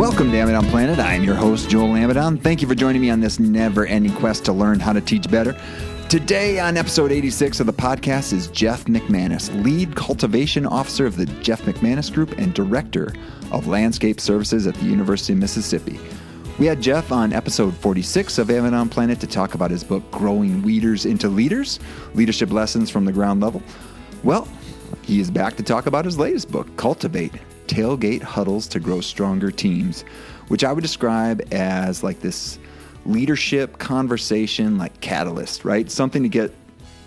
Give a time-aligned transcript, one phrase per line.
[0.00, 0.98] Welcome to Amidon Planet.
[0.98, 2.40] I am your host, Joel Amidon.
[2.40, 5.30] Thank you for joining me on this never ending quest to learn how to teach
[5.30, 5.54] better.
[6.08, 11.26] Today, on episode 86 of the podcast, is Jeff McManus, lead cultivation officer of the
[11.42, 13.12] Jeff McManus Group and director
[13.52, 16.00] of landscape services at the University of Mississippi.
[16.58, 20.62] We had Jeff on episode 46 of Amidon Planet to talk about his book, Growing
[20.62, 21.78] Weeders into Leaders
[22.14, 23.62] Leadership Lessons from the Ground Level.
[24.24, 24.48] Well,
[25.02, 27.34] he is back to talk about his latest book, Cultivate
[27.70, 30.02] tailgate huddles to grow stronger teams,
[30.48, 32.58] which I would describe as like this
[33.06, 35.88] leadership conversation, like catalyst, right?
[35.88, 36.52] Something to get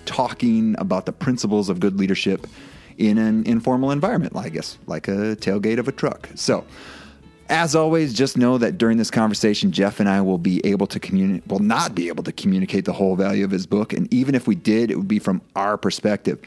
[0.06, 2.48] talking about the principles of good leadership
[2.98, 6.30] in an informal environment, I guess, like a tailgate of a truck.
[6.36, 6.66] So,
[7.50, 11.00] as always, just know that during this conversation, Jeff and I will be able to
[11.00, 13.92] communicate, will not be able to communicate the whole value of his book.
[13.92, 16.40] And even if we did, it would be from our perspective.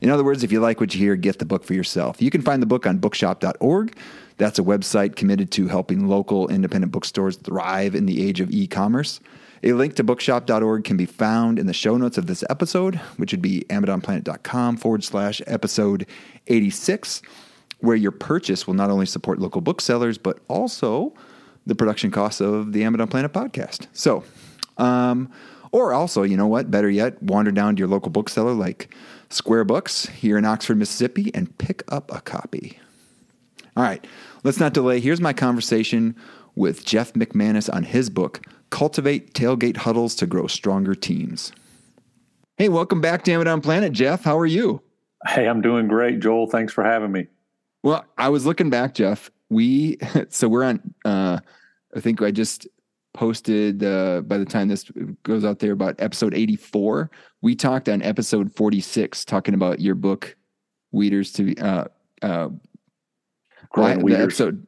[0.00, 2.22] In other words, if you like what you hear, get the book for yourself.
[2.22, 3.96] You can find the book on bookshop.org.
[4.38, 8.66] That's a website committed to helping local independent bookstores thrive in the age of e
[8.66, 9.20] commerce.
[9.62, 13.32] A link to bookshop.org can be found in the show notes of this episode, which
[13.32, 16.06] would be amidonplanet.com forward slash episode
[16.46, 17.20] 86,
[17.80, 21.12] where your purchase will not only support local booksellers, but also
[21.66, 23.86] the production costs of the Amidon Planet podcast.
[23.92, 24.24] So,
[24.78, 25.30] um,
[25.72, 26.70] or also, you know what?
[26.70, 28.94] Better yet, wander down to your local bookseller like
[29.30, 32.78] Square Books here in Oxford, Mississippi, and pick up a copy.
[33.76, 34.04] All right,
[34.42, 35.00] let's not delay.
[35.00, 36.16] Here's my conversation
[36.56, 41.52] with Jeff McManus on his book, Cultivate Tailgate Huddles to Grow Stronger Teams.
[42.56, 44.24] Hey, welcome back to Amidon Planet, Jeff.
[44.24, 44.82] How are you?
[45.26, 46.46] Hey, I'm doing great, Joel.
[46.46, 47.26] Thanks for having me.
[47.82, 49.30] Well, I was looking back, Jeff.
[49.48, 49.98] We
[50.28, 50.94] so we're on.
[51.04, 51.38] Uh,
[51.94, 52.66] I think I just
[53.12, 54.90] posted uh, by the time this
[55.24, 57.10] goes out there about episode 84
[57.42, 60.36] we talked on episode 46 talking about your book
[60.92, 61.84] weeders to uh
[62.22, 62.48] uh
[63.70, 64.66] Growing the episode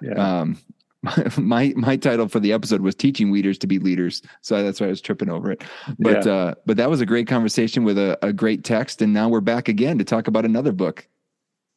[0.00, 0.40] yeah.
[0.40, 0.58] um
[1.36, 4.86] my my title for the episode was teaching weeders to be leaders so that's why
[4.86, 5.62] i was tripping over it
[5.98, 6.32] but Yeah.
[6.32, 9.40] uh but that was a great conversation with a, a great text and now we're
[9.40, 11.06] back again to talk about another book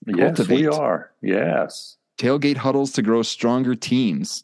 [0.07, 1.11] yes, we are.
[1.21, 1.97] Yes.
[2.19, 4.43] tailgate huddles to grow stronger teams.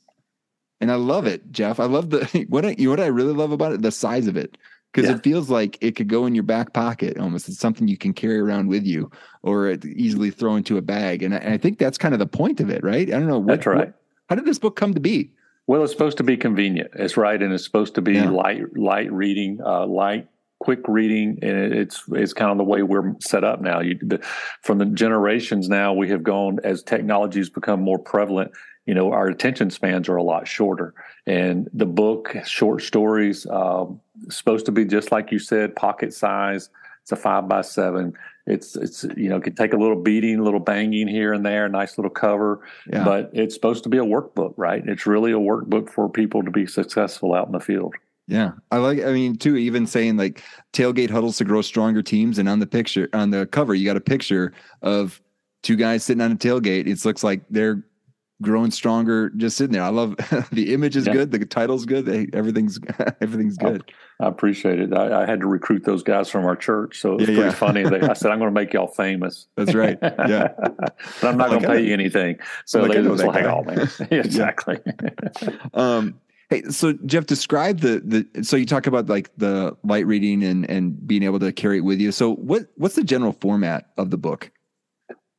[0.82, 1.80] And I love it, Jeff.
[1.80, 4.28] I love the what I, you know what I really love about it, the size
[4.28, 4.58] of it.
[4.92, 5.16] Because Yeah.
[5.16, 7.48] it feels like it could go in your back pocket almost.
[7.48, 9.10] It's something you can carry around with you
[9.42, 11.24] or easily throw into a bag.
[11.24, 13.08] And I, and I think that's kind of the point of it, right?
[13.08, 13.40] I don't know.
[13.40, 13.78] What, That's right.
[13.78, 13.94] what-
[14.28, 15.32] how did this book come to be?
[15.68, 16.92] Well, it's supposed to be convenient.
[16.96, 18.30] It's right, and it's supposed to be Yeah.
[18.30, 20.28] light, light reading, uh, light,
[20.60, 23.80] quick reading, and it's it's kind of the way we're set up now.
[23.82, 24.20] You, the,
[24.64, 28.52] from the generations now, we have gone as technology has become more prevalent.
[28.86, 30.94] You know, our attention spans are a lot shorter,
[31.28, 36.70] and the book, short stories, um, supposed to be just like you said, pocket size.
[37.04, 38.14] It's a five by seven.
[38.48, 41.70] It's it's you know could take a little beating, a little banging here and there,
[41.70, 42.62] nice little cover
[42.92, 43.04] Yeah.
[43.04, 44.84] but it's supposed to be a workbook, right?
[44.88, 47.94] It's really a workbook for people to be successful out in the field.
[48.28, 48.52] Yeah.
[48.72, 50.44] I like, I mean, too, even saying like
[50.74, 52.38] tailgate huddles to grow stronger teams.
[52.40, 55.22] And on the picture, on the cover, you got a picture of
[55.64, 56.88] two guys sitting on a tailgate.
[56.88, 57.84] It looks like they're
[58.42, 59.84] growing stronger just sitting there.
[59.84, 60.16] I love
[60.52, 61.14] the image is Yeah.
[61.14, 61.32] good.
[61.32, 62.06] The title's good.
[62.06, 62.80] They, everything's,
[63.22, 63.92] everything's good.
[64.20, 64.94] I appreciate it.
[64.94, 67.42] I, I had to recruit those guys from our church, so it was Yeah, pretty
[67.42, 67.52] yeah.
[67.52, 67.84] funny.
[67.84, 69.98] They, I said, "I'm going to make y'all famous." That's right.
[70.02, 70.50] Yeah.
[70.60, 72.38] but I'm not going to pay you anything.
[72.66, 74.80] So Like, I they that like, "Oh man, exactly."
[75.74, 76.20] Um,
[76.50, 78.02] hey, so Jeff, describe the,
[78.34, 81.78] the, so you talk about like the light reading and, and being able to carry
[81.78, 82.12] it with you.
[82.12, 84.52] So what, what's the general format of the book?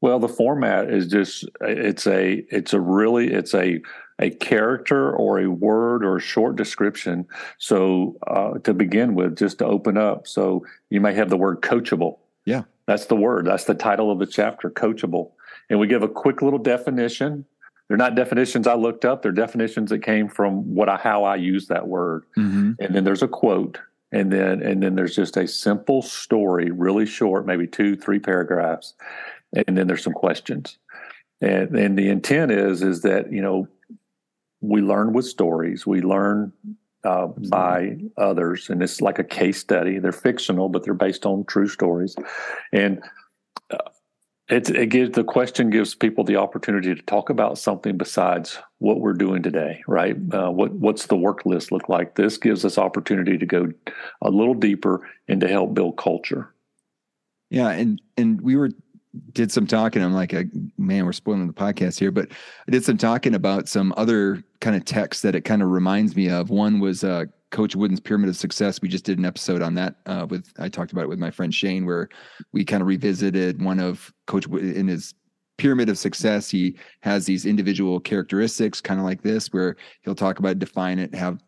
[0.02, 3.80] Well, the format is just it's a it's a really it's a
[4.18, 7.26] a character or a word or a short description.
[7.58, 11.62] So uh, to begin with, just to open up, so you may have the word
[11.62, 12.18] coachable.
[12.44, 12.64] Yeah.
[12.86, 13.46] that's the word.
[13.46, 15.30] That's the title of the chapter, coachable.
[15.70, 17.44] And we give a quick little definition.
[17.88, 19.22] They're not definitions I looked up.
[19.22, 22.72] They're definitions that came from what I how I use that word Mm-hmm.
[22.80, 23.78] and then there's a quote
[24.12, 28.94] and then and then there's just a simple story really short maybe two three paragraphs
[29.54, 30.78] and then there's some questions
[31.42, 33.68] and the intent is is that you know
[34.60, 36.52] we learn with stories we learn
[37.04, 41.44] uh, by others and it's like a case study they're fictional but they're based on
[41.44, 42.14] true stories
[42.72, 43.02] and
[43.70, 43.78] uh,
[44.48, 49.00] it's, it gives the question gives people the opportunity to talk about something besides what
[49.00, 50.16] we're doing today, right?
[50.32, 52.16] Uh, what what's the work list look like?
[52.16, 53.72] This gives us opportunity to go
[54.20, 56.52] a little deeper and to help build culture.
[57.50, 58.70] Yeah, and and we were
[59.32, 60.02] did some talking.
[60.02, 60.34] I'm like,
[60.78, 62.28] man, we're spoiling the podcast here, but
[62.66, 66.16] I did some talking about some other kind of texts that it kind of reminds
[66.16, 66.50] me of.
[66.50, 68.80] One was uh, Coach Wooden's Pyramid of Success.
[68.80, 71.30] We just did an episode on that uh, with I talked about it with my
[71.30, 72.08] friend Shane, where
[72.52, 75.14] we kind of revisited one of Coach Wooden his
[75.58, 80.38] pyramid of success, he has these individual characteristics, kind of like this, where he'll talk
[80.38, 81.38] about define it, have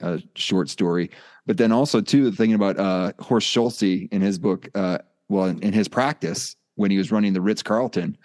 [0.00, 1.10] a short story,
[1.46, 4.98] but then also too the thinking about uh, Horst Schulze in his book, uh,
[5.28, 8.16] well, in, in his practice when he was running the Ritz Carlton,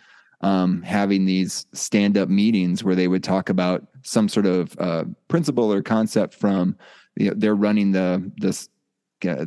[0.42, 5.06] um, having these stand up meetings where they would talk about some sort of uh,
[5.28, 6.76] principle or concept from
[7.16, 8.70] you know, they're running the this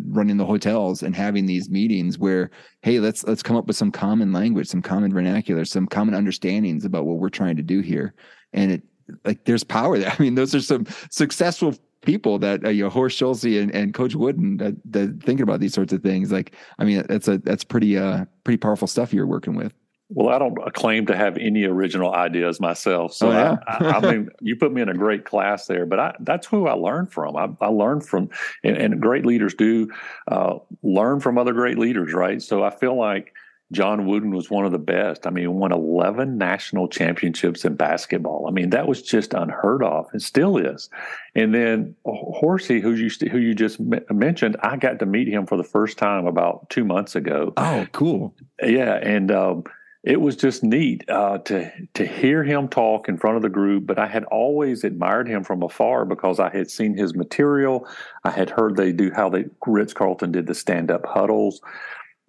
[0.09, 2.51] running the hotels and having these meetings where
[2.83, 6.85] hey let's let's come up with some common language some common vernacular some common understandings
[6.85, 8.15] about what we're trying to do here.
[8.53, 8.83] And it
[9.25, 10.11] like there's power there.
[10.19, 13.95] I mean those are some successful people that uh, you know Horst Schulze and, and
[13.95, 16.31] Coach Wooden that, that thinking about these sorts of things.
[16.31, 19.73] Like, I mean, that's a that's pretty uh pretty powerful stuff you're working with.
[20.15, 23.15] Well, I don't claim to have any original ideas myself.
[23.15, 23.57] So, oh, yeah.
[23.67, 26.47] I, I, I, mean, you put me in a great class there, but I, that's
[26.47, 27.35] who I learned from.
[27.35, 28.29] I, I learned from,
[28.63, 29.91] and, and, great leaders do
[30.29, 32.43] uh, learn from other great leaders, right?
[32.43, 33.33] So, I feel like
[33.73, 35.27] John Wooden was one of the best.
[35.27, 38.47] I mean, he won 11 national championships in basketball.
[38.47, 40.07] I mean, that was just unheard of.
[40.13, 40.91] and still is.
[41.35, 45.57] And then Horsey, who you who you just mentioned, I got to meet him for
[45.57, 47.53] the first time about two months ago.
[47.57, 48.35] Oh, cool.
[48.63, 49.65] Yeah, and um,
[50.03, 53.87] it was just neat uh, to to hear him talk in front of the group.
[53.87, 57.89] But I had always admired him from afar because I had seen his material.
[58.25, 61.61] I had heard they do how they Ritz Carlton did the stand up huddles.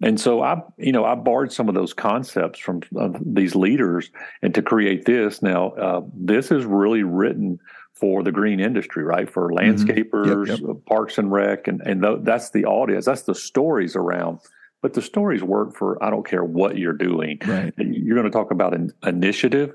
[0.02, 4.10] And so I, you know, I borrowed some of those concepts from uh, these leaders,
[4.42, 5.40] and to create this.
[5.40, 7.60] Now, uh, this is really written
[7.94, 9.30] for the green industry, right?
[9.30, 10.50] For landscapers, mm-hmm.
[10.50, 10.76] yep, yep.
[10.86, 13.04] parks and rec, and and th- that's the audience.
[13.04, 14.40] That's the stories around.
[14.82, 17.38] But the stories work for I don't care what you're doing.
[17.46, 17.72] Right.
[17.78, 19.72] You're going to talk about an initiative,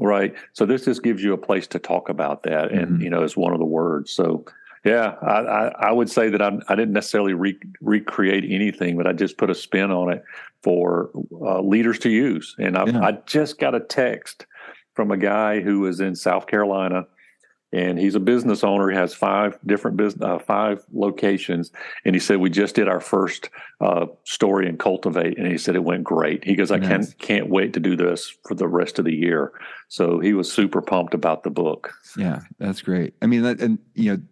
[0.00, 0.34] right?
[0.54, 3.02] So this just gives you a place to talk about that, and mm-hmm.
[3.02, 4.10] you know, as one of the words.
[4.10, 4.44] So
[4.84, 8.96] yeah, I, I, I, would say that I'm, I did not necessarily re- recreate anything,
[8.96, 10.24] but I just put a spin on it
[10.62, 12.54] for uh, leaders to use.
[12.58, 13.00] And I, yeah.
[13.00, 14.46] I just got a text
[14.94, 17.06] from a guy who is in South Carolina,
[17.72, 18.90] and he's a business owner.
[18.90, 21.70] He has five different business, uh, five locations,
[22.04, 25.76] and he said we just did our first uh, story in Cultivate, and he said
[25.76, 26.44] it went great.
[26.44, 26.88] He goes, I nice.
[26.88, 29.52] can't can't wait to do this for the rest of the year.
[29.88, 31.92] So he was super pumped about the book.
[32.16, 33.14] Yeah, that's great.
[33.22, 34.22] I mean, that, and you know,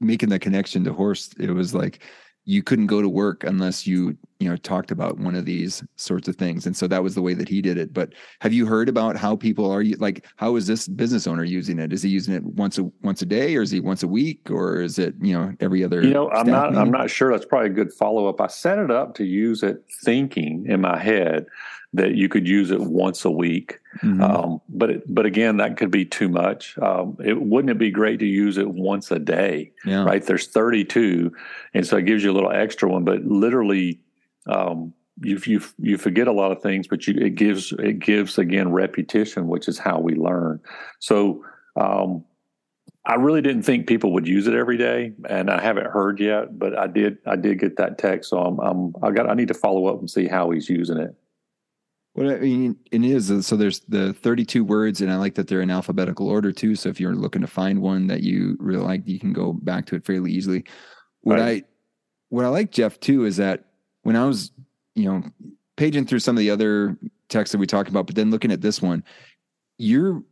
[0.00, 2.02] making the connection to Horst, it was like
[2.44, 6.28] you couldn't go to work unless you you know talked about one of these sorts
[6.28, 8.66] of things and so that was the way that he did it but have you
[8.66, 12.08] heard about how people are like how is this business owner using it is he
[12.08, 14.98] using it once a once a day or is he once a week or is
[14.98, 16.78] it you know every other you know i'm not meeting?
[16.78, 19.82] i'm not sure that's probably a good follow-up i set it up to use it
[20.02, 21.46] thinking in my head
[21.96, 23.80] that you could use it once a week.
[24.02, 24.22] Mm-hmm.
[24.22, 26.76] Um, but it, but again, that could be too much.
[26.78, 29.72] Um, it wouldn't it be great to use it once a day?
[29.84, 30.04] Yeah.
[30.04, 30.22] Right?
[30.22, 31.32] There's 32,
[31.74, 33.04] and so it gives you a little extra one.
[33.04, 34.00] But literally,
[34.46, 38.38] um, you you you forget a lot of things, but you it gives it gives
[38.38, 40.60] again repetition, which is how we learn.
[41.00, 41.44] So.
[41.76, 42.24] Um,
[43.08, 46.58] I really didn't think people would use it every day, and I haven't heard yet.
[46.58, 47.18] But I did.
[47.24, 48.58] I did get that text, so I'm.
[48.58, 49.30] I'm I got.
[49.30, 51.14] I need to follow up and see how he's using it.
[52.14, 53.56] What I mean, it is so.
[53.56, 56.74] There's the 32 words, and I like that they're in alphabetical order too.
[56.74, 59.86] So if you're looking to find one that you really like, you can go back
[59.86, 60.64] to it fairly easily.
[61.20, 61.62] What right.
[61.62, 61.68] I,
[62.30, 63.66] what I like, Jeff, too, is that
[64.06, 64.52] when I was,
[64.94, 65.24] you know,
[65.74, 66.96] paging through some of the other
[67.28, 69.02] texts that we talked about, but then looking at this one,
[69.78, 70.22] you're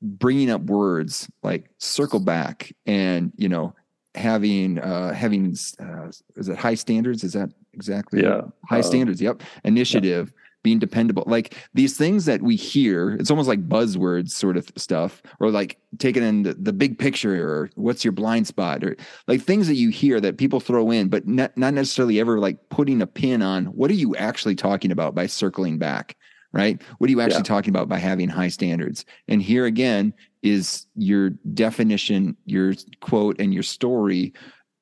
[0.00, 3.74] bringing up words like circle back and you know
[4.14, 6.06] having uh having uh,
[6.36, 7.24] is it high standards?
[7.24, 9.42] Is that exactly yeah high uh, standards yep.
[9.64, 11.24] initiative yeah being dependable.
[11.26, 15.78] Like these things that we hear it's almost like buzzwords sort of stuff or like
[15.96, 18.94] taking in the, the big picture or what's your blind spot or
[19.26, 22.58] like things that you hear that people throw in but not, not necessarily ever like
[22.68, 26.16] putting a pin on what are you actually talking about by circling back
[26.52, 26.80] right?
[26.96, 27.54] What are you actually yeah.
[27.54, 29.04] talking about by having high standards?
[29.28, 34.32] And here again is your definition your quote and your story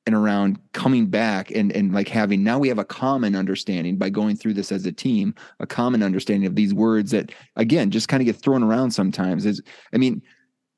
[0.07, 4.09] and around coming back and and like having now we have a common understanding by
[4.09, 8.07] going through this as a team a common understanding of these words that again just
[8.07, 9.61] kind of get thrown around sometimes is
[9.93, 10.21] i mean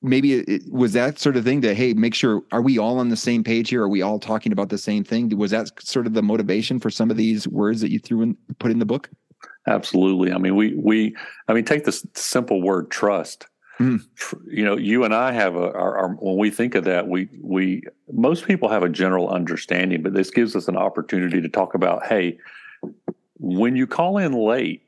[0.01, 3.09] maybe it, was that sort of thing that hey make sure are we all on
[3.09, 3.83] the same page here?
[3.83, 5.29] Are we all talking about the same thing?
[5.37, 8.37] Was that sort of the motivation for some of these words that you threw in
[8.59, 9.09] put in the book?
[9.67, 10.31] Absolutely.
[10.31, 11.15] I mean we we
[11.47, 13.45] i mean take this simple word trust
[13.79, 14.05] Mm.
[14.47, 17.29] You know, you and I have a our, our, when we think of that, we
[17.41, 21.75] we most people have a general understanding, but this gives us an opportunity to talk
[21.75, 22.37] about, hey,
[23.37, 24.83] when you call in late,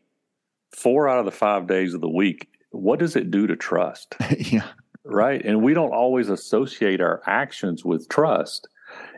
[0.75, 4.15] four out of the five days of the week, what does it do to trust?
[4.37, 4.67] yeah.
[5.03, 5.43] Right.
[5.43, 8.67] And we don't always associate our actions with trust.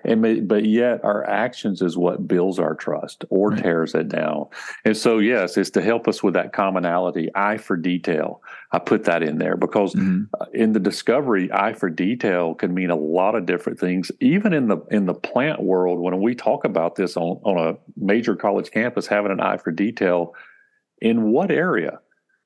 [0.04, 3.64] And but yet our actions is what builds our trust or right.
[3.64, 4.48] tears it down.
[4.84, 7.30] And so, yes, it's to help us with that commonality.
[7.36, 8.42] Eye for detail.
[8.72, 10.24] I put that in there because mm-hmm.
[10.40, 14.12] Uh, in the discovery, eye for detail can mean a lot of different things.
[14.20, 17.78] Even in the in the plant world, when we talk about this on on a
[17.96, 20.34] major college campus, having an eye for detail,
[21.02, 22.00] in what area?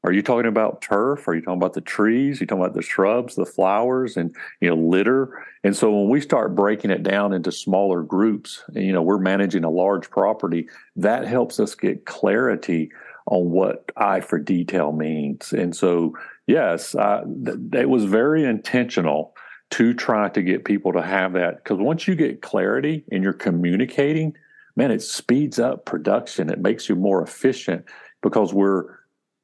[0.03, 1.27] Are you talking about turf?
[1.27, 2.39] Are you talking about the trees?
[2.39, 5.45] Are you talking about the shrubs, the flowers, and you know litter?
[5.63, 9.63] And so when we start breaking it down into smaller groups, you know we're managing
[9.63, 12.91] a large property, that helps us get clarity
[13.25, 15.51] on what eye for detail means.
[15.51, 16.13] And so
[16.45, 19.35] yes, it was very intentional
[19.71, 23.33] to try to get people to have that because once you get clarity and you're
[23.33, 24.33] communicating,
[24.77, 26.49] man, it speeds up production.
[26.49, 27.83] It makes you more efficient
[28.21, 28.85] because we're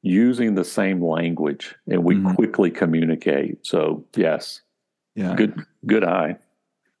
[0.04, 2.34] using the same language and we mm-hmm.
[2.34, 3.66] quickly communicate.
[3.66, 4.60] So yes,
[5.16, 6.36] yeah, good good eye.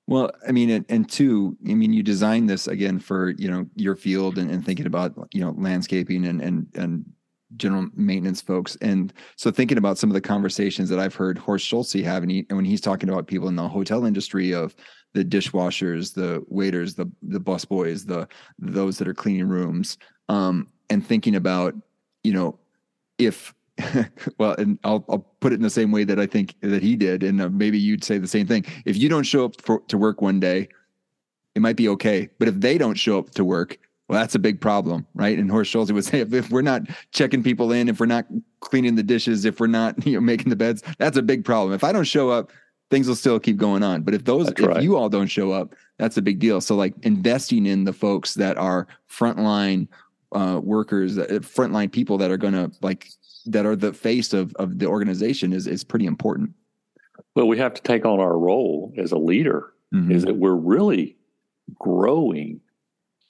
[0.06, 3.66] Well, I mean, and, and, two, I mean, you designed this again for you know
[3.76, 7.04] your field and, and thinking about you know landscaping and and and
[7.56, 8.76] general maintenance folks.
[8.80, 12.32] And so thinking about some of the conversations that I've heard Horst Schulze have, and,
[12.32, 14.74] he, and when he's talking about people in the hotel industry of
[15.12, 18.26] the dishwashers, the waiters, the the bus boys, the
[18.58, 19.98] those that are cleaning rooms,
[20.30, 21.74] um, and thinking about
[22.22, 22.58] you know
[23.18, 23.54] if
[24.38, 26.96] well, and I'll I'll put it in the same way that I think that he
[26.96, 28.64] did, and uh, maybe you'd say the same thing.
[28.84, 30.68] If you don't show up for, to work one day,
[31.54, 33.78] it might be okay, but if they don't show up to work,
[34.08, 35.38] well, that's a big problem, right?
[35.38, 38.26] And Horst Schulze would say, if, if, we're not checking people in, if we're not
[38.60, 41.74] cleaning the dishes, if we're not you know making the beds, that's a big problem.
[41.74, 42.52] If I don't show up,
[42.90, 44.02] things will still keep going on.
[44.02, 44.82] But if those, that's if right.
[44.82, 46.60] you all don't show up, that's a big deal.
[46.60, 49.88] So like investing in the folks that are frontline
[50.34, 53.08] uh, workers, uh, frontline people that are going to like
[53.46, 56.50] that are the face of of the organization is is pretty important.
[57.34, 59.72] Well, we have to take on our role as a leader.
[59.94, 60.12] Mm-hmm.
[60.12, 61.16] Is that we're really
[61.78, 62.60] growing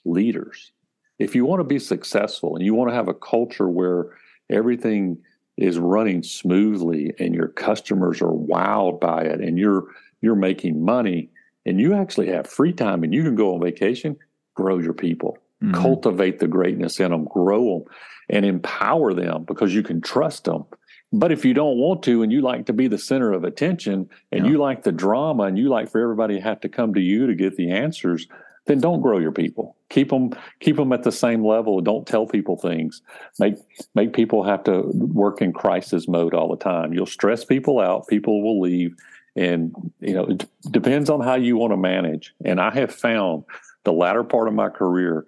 [0.03, 0.71] leaders.
[1.19, 4.17] If you want to be successful and you want to have a culture where
[4.49, 5.17] everything
[5.57, 9.85] is running smoothly and your customers are wowed by it and you're
[10.21, 11.29] you're making money
[11.65, 14.17] and you actually have free time and you can go on vacation,
[14.53, 15.37] grow your people.
[15.63, 15.81] Mm-hmm.
[15.81, 17.93] Cultivate the greatness in them, grow them,
[18.29, 20.65] and empower them because you can trust them.
[21.13, 24.09] But if you don't want to and you like to be the center of attention
[24.31, 24.51] and yeah.
[24.51, 27.27] you like the drama and you like for everybody to have to come to you
[27.27, 28.27] to get the answers,
[28.65, 29.77] then don't grow your people.
[29.89, 31.79] Keep them keep them at the same level.
[31.81, 33.01] Don't tell people things.
[33.39, 33.55] Make
[33.93, 36.91] make people have to work in crisis mode all the time.
[36.91, 38.07] You'll stress people out.
[38.07, 38.95] People will leave,
[39.35, 42.33] and you know it depends on how you want to manage.
[42.43, 43.43] And I have found
[43.83, 45.25] the latter part of my career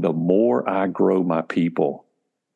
[0.00, 2.04] the more I grow my people,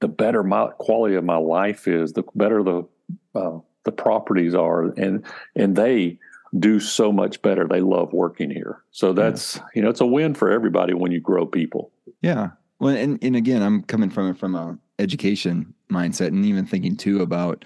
[0.01, 2.89] the better my quality of my life is, the better the
[3.35, 5.25] uh, the properties are, and
[5.57, 6.19] and they
[6.59, 7.67] do so much better.
[7.67, 9.63] They love working here, so that's yeah.
[9.75, 11.91] you know it's a win for everybody when you grow people.
[12.21, 16.67] Yeah, well, and and again, I'm coming from it from a education mindset, and even
[16.67, 17.65] thinking too about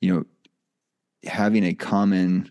[0.00, 0.24] you know
[1.28, 2.50] having a common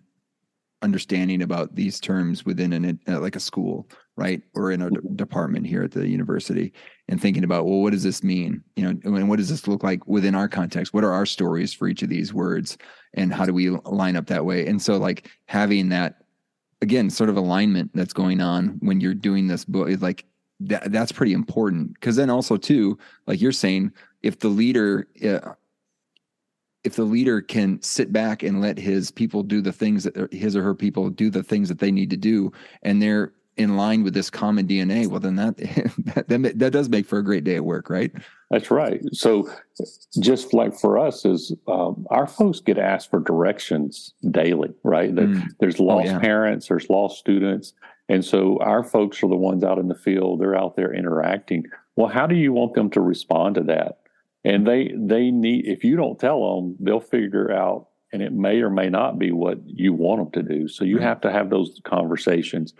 [0.83, 4.99] understanding about these terms within an uh, like a school right or in a d-
[5.15, 6.73] department here at the university
[7.07, 8.61] and thinking about well what does this mean?
[8.75, 10.93] You know and what does this look like within our context?
[10.93, 12.77] What are our stories for each of these words?
[13.13, 14.67] And how do we line up that way?
[14.67, 16.23] And so like having that
[16.81, 20.25] again sort of alignment that's going on when you're doing this book is like
[20.59, 21.93] that that's pretty important.
[21.93, 25.53] Because then also too like you're saying if the leader uh,
[26.83, 30.55] if the leader can sit back and let his people do the things that his
[30.55, 34.03] or her people do the things that they need to do and they're in line
[34.03, 37.55] with this common DNA, well, then that, that that does make for a great day
[37.55, 38.11] at work, right?
[38.49, 39.01] That's right.
[39.13, 39.49] So,
[40.19, 45.13] just like for us, is um, our folks get asked for directions daily, right?
[45.13, 45.47] Mm.
[45.59, 46.19] There's oh, lost oh, yeah.
[46.19, 47.73] parents, there's lost students,
[48.09, 50.41] and so our folks are the ones out in the field.
[50.41, 51.65] They're out there interacting.
[51.95, 53.99] Well, how do you want them to respond to that?
[54.45, 58.61] And they they need if you don't tell them, they'll figure out and it may
[58.61, 60.67] or may not be what you want them to do.
[60.67, 62.73] So you have to have those conversations.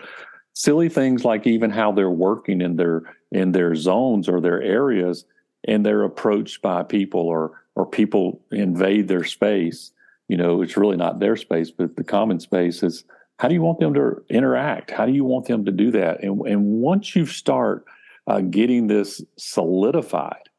[0.54, 5.26] Silly things like even how they're working in their in their zones or their areas
[5.66, 9.92] and they're approached by people or or people invade their space.
[10.28, 13.06] You know it's really not their space but the common space is
[13.40, 14.92] how do you want them to interact?
[14.92, 16.24] How do you want them to do that?
[16.24, 17.86] And, and once you start
[18.28, 20.50] uh, getting this solidified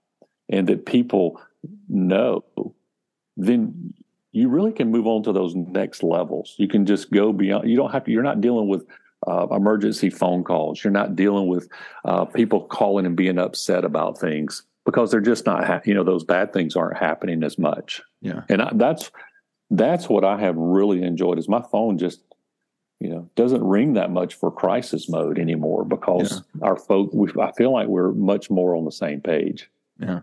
[0.49, 1.41] and that people
[1.89, 2.45] know
[3.37, 3.93] then
[4.33, 7.77] you really can move on to those next levels you can just go beyond you
[7.77, 8.87] don't have to you're not dealing with
[9.27, 10.83] uh, emergency phone calls.
[10.83, 11.69] You're not dealing with
[12.05, 16.05] uh, people calling and being upset about things because they're just not, ha- you know,
[16.05, 18.03] those bad things aren't happening as much.
[18.21, 19.11] Yeah, and I, that's
[19.71, 21.39] that's what I have really enjoyed.
[21.39, 22.21] Is my phone just
[23.01, 26.67] you know doesn't ring that much for crisis mode anymore because yeah.
[26.67, 29.71] our folk we, I feel like we're much more on the same page.
[29.99, 30.21] Yeah.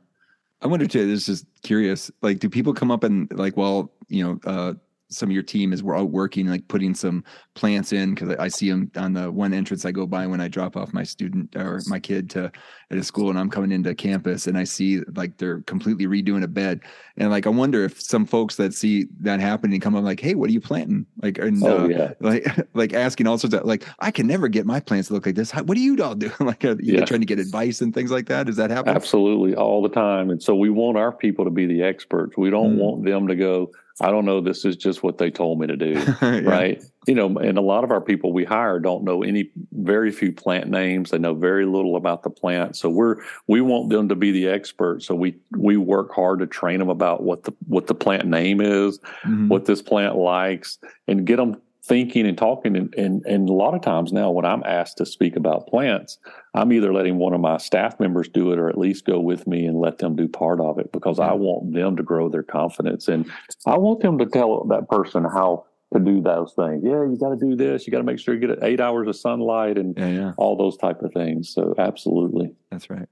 [0.61, 2.11] I wonder too, this is curious.
[2.21, 4.73] Like, do people come up and like, well, you know, uh,
[5.11, 8.47] some of your team is we're out working like putting some plants in because I
[8.47, 11.55] see them on the one entrance I go by when I drop off my student
[11.55, 12.51] or my kid to
[12.89, 16.43] at a school and I'm coming into campus and I see like they're completely redoing
[16.43, 16.81] a bed.
[17.17, 20.35] And like I wonder if some folks that see that happening come up like hey
[20.35, 21.05] what are you planting?
[21.21, 22.13] Like and, oh, uh, yeah.
[22.19, 25.25] like like asking all sorts of like I can never get my plants to look
[25.25, 25.51] like this.
[25.51, 26.31] How, what do you all do?
[26.51, 27.05] Like are you yeah.
[27.05, 28.47] trying to get advice and things like that?
[28.47, 28.93] Does that happen?
[28.93, 30.29] Absolutely all the time.
[30.29, 32.35] And so we want our people to be the experts.
[32.35, 32.79] We don't mm.
[32.79, 34.41] want them to go I don't know.
[34.41, 35.91] This is just what they told me to do.
[36.21, 36.39] yeah.
[36.39, 36.83] Right.
[37.07, 40.31] You know, and a lot of our people we hire don't know any, very few
[40.31, 41.11] plant names.
[41.11, 42.75] They know very little about the plant.
[42.75, 43.17] So we're,
[43.47, 45.03] we want them to be the expert.
[45.03, 48.59] So we, we work hard to train them about what the, what the plant name
[48.59, 49.47] is, mm-hmm.
[49.47, 50.77] what this plant likes
[51.07, 54.45] and get them thinking and talking and, and and a lot of times now when
[54.45, 56.19] I'm asked to speak about plants,
[56.53, 59.47] I'm either letting one of my staff members do it or at least go with
[59.47, 62.43] me and let them do part of it because I want them to grow their
[62.43, 63.29] confidence and
[63.65, 66.83] I want them to tell that person how to do those things.
[66.83, 67.85] Yeah, you got to do this.
[67.85, 70.31] You got to make sure you get eight hours of sunlight and yeah, yeah.
[70.37, 71.49] all those type of things.
[71.49, 73.07] So absolutely, that's right.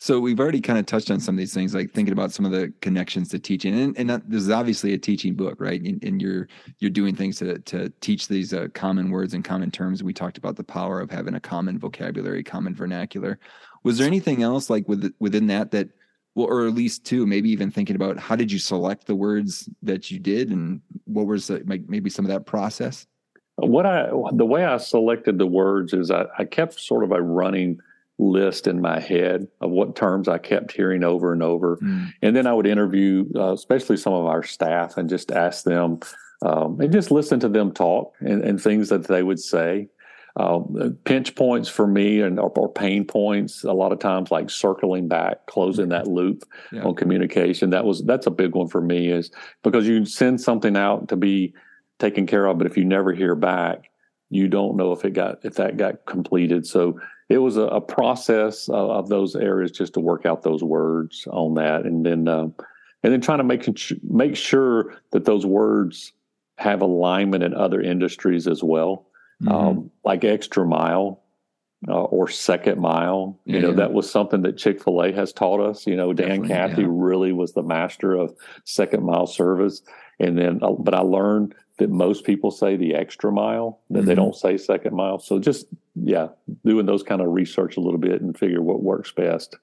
[0.00, 2.44] So we've already kind of touched on some of these things, like thinking about some
[2.44, 5.80] of the connections to teaching, and, and that, this is obviously a teaching book, right?
[5.80, 6.48] And, and, you're
[6.78, 10.02] you're doing things to to teach these uh, common words and common terms.
[10.02, 13.38] We talked about the power of having a common vocabulary, common vernacular.
[13.82, 15.88] Was there anything else like with, within that that,
[16.34, 19.68] well, or at least two, maybe even thinking about how did you select the words
[19.82, 23.06] that you did, and what was the, maybe some of that process?
[23.56, 27.22] What I the way I selected the words is I, I kept sort of a
[27.22, 27.78] running
[28.18, 31.78] list in my head of what terms I kept hearing over and over.
[31.78, 32.12] Mm.
[32.22, 36.00] And then I would interview, uh, especially some of our staff, and just ask them
[36.42, 39.88] um, and just listen to them talk and, and things that they would say.
[40.36, 44.50] Um, pinch points for me and or, or, pain points a lot of times like
[44.50, 46.42] circling back closing that loop
[46.72, 46.82] yeah.
[46.82, 49.30] on communication that was that's a big one for me is
[49.62, 51.54] because you send something out to be
[52.00, 53.90] taken care of but if you never hear back
[54.28, 57.80] you don't know if it got if that got completed so it was a, a
[57.80, 62.28] process of, of, those areas just to work out those words on that, and then
[62.28, 62.48] uh,
[63.02, 63.66] and then trying to make
[64.02, 66.12] make sure that those words
[66.56, 69.06] have alignment in other industries as well,
[69.42, 69.52] mm-hmm.
[69.52, 71.20] um, like extra mile.
[71.86, 75.34] Uh, or second mile, you yeah, know, that was something that Chick fil A has
[75.34, 75.86] taught us.
[75.86, 76.88] You know, Dan Cathy yeah.
[76.90, 78.34] really was the master of
[78.64, 79.82] second mile service.
[80.18, 84.08] And then, uh, but I learned that most people say the extra mile that mm-hmm.
[84.08, 86.28] they don't say second mile so just yeah
[86.64, 89.56] doing those kind of research a little bit and figure what works best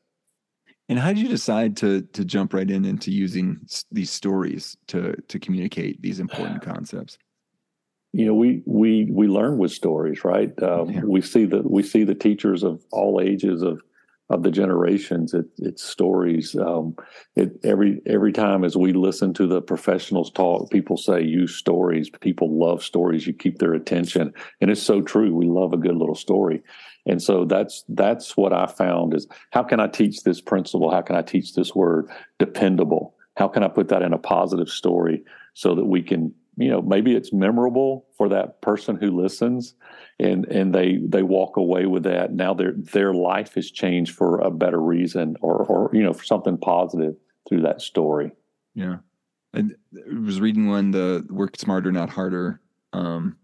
[0.89, 3.59] and how did you decide to to jump right in into using
[3.91, 7.17] these stories to to communicate these important concepts
[8.13, 11.01] you know we we we learn with stories right um, yeah.
[11.03, 13.81] we see the we see the teachers of all ages of
[14.31, 15.33] of the generations.
[15.33, 16.55] It, it's stories.
[16.55, 16.95] Um,
[17.35, 22.09] it, every every time as we listen to the professionals talk, people say use stories.
[22.21, 23.27] People love stories.
[23.27, 25.35] You keep their attention, and it's so true.
[25.35, 26.63] We love a good little story,
[27.05, 30.89] and so that's that's what I found is how can I teach this principle?
[30.89, 33.15] How can I teach this word dependable?
[33.35, 36.81] How can I put that in a positive story so that we can you know
[36.81, 39.73] maybe it's memorable for that person who listens
[40.19, 42.33] and and they they walk away with that.
[42.33, 46.23] Now their their life has changed for a better reason or or you know for
[46.23, 47.15] something positive
[47.47, 48.31] through that story.
[48.75, 48.97] Yeah.
[49.53, 49.63] I
[50.23, 52.61] was reading one the work smarter not harder
[52.93, 53.37] um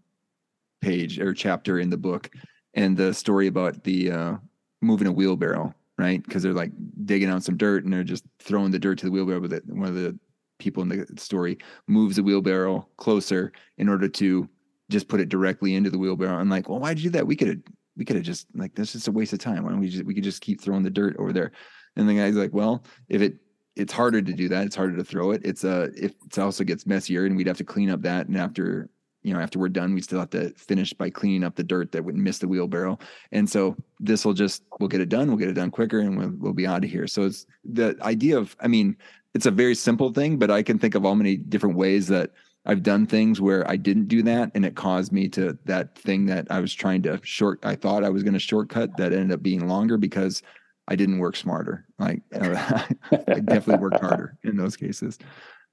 [0.80, 2.30] page or chapter in the book
[2.74, 4.36] and the story about the uh
[4.80, 6.22] moving a wheelbarrow right?
[6.22, 6.70] Because they're like
[7.04, 9.64] digging out some dirt and they're just throwing the dirt to the wheelbarrow with it
[9.66, 10.16] one of the
[10.58, 14.48] people in the story moves the wheelbarrow closer in order to
[14.90, 16.36] just put it directly into the wheelbarrow.
[16.36, 17.26] I'm like, well, why'd you do that?
[17.26, 17.58] We could have,
[17.96, 19.64] we could have just like, that's just a waste of time.
[19.64, 21.52] Why don't we just, we could just keep throwing the dirt over there.
[21.96, 23.34] And the guy's like, well, if it,
[23.76, 24.66] it's harder to do that.
[24.66, 25.42] It's harder to throw it.
[25.44, 28.26] It's uh, if it also gets messier and we'd have to clean up that.
[28.26, 28.88] And after,
[29.22, 31.92] you know, after we're done, we still have to finish by cleaning up the dirt
[31.92, 32.98] that would miss the wheelbarrow.
[33.30, 35.28] And so this will just, we'll get it done.
[35.28, 37.06] We'll get it done quicker and we'll, we'll be out of here.
[37.06, 38.96] So it's the idea of, I mean,
[39.34, 42.30] it's a very simple thing, but I can think of all many different ways that
[42.66, 46.26] I've done things where I didn't do that and it caused me to that thing
[46.26, 49.32] that I was trying to short I thought I was going to shortcut that ended
[49.32, 50.42] up being longer because
[50.86, 51.86] I didn't work smarter.
[51.98, 55.18] Like I definitely worked harder in those cases.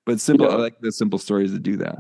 [0.05, 1.97] But simple I like the simple stories that do that.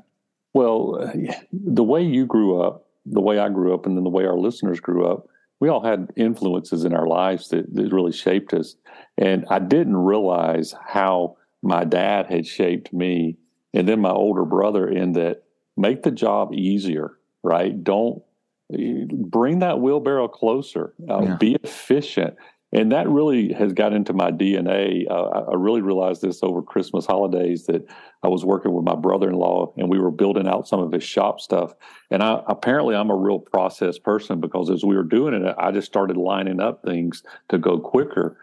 [0.53, 1.11] Well,
[1.51, 4.37] the way you grew up, the way I grew up and then the way our
[4.37, 5.27] listeners grew up,
[5.59, 8.75] we all had influences in our lives that, that really shaped us.
[9.17, 13.37] And I didn't realize how my dad had shaped me
[13.73, 15.43] and then my older brother in that
[15.75, 18.21] make the job easier right don't
[18.69, 21.35] bring that wheelbarrow closer, uh, yeah.
[21.37, 22.35] be efficient.
[22.71, 25.09] And that really has got into my DNA.
[25.09, 27.85] Uh, I really realized this over Christmas holidays that
[28.21, 31.39] I was working with my brother-in-law and we were building out some of his shop
[31.39, 31.73] stuff.
[32.11, 35.71] And I, apparently I'm a real process person because as we were doing it, I
[35.71, 38.37] just started lining up things to go quicker.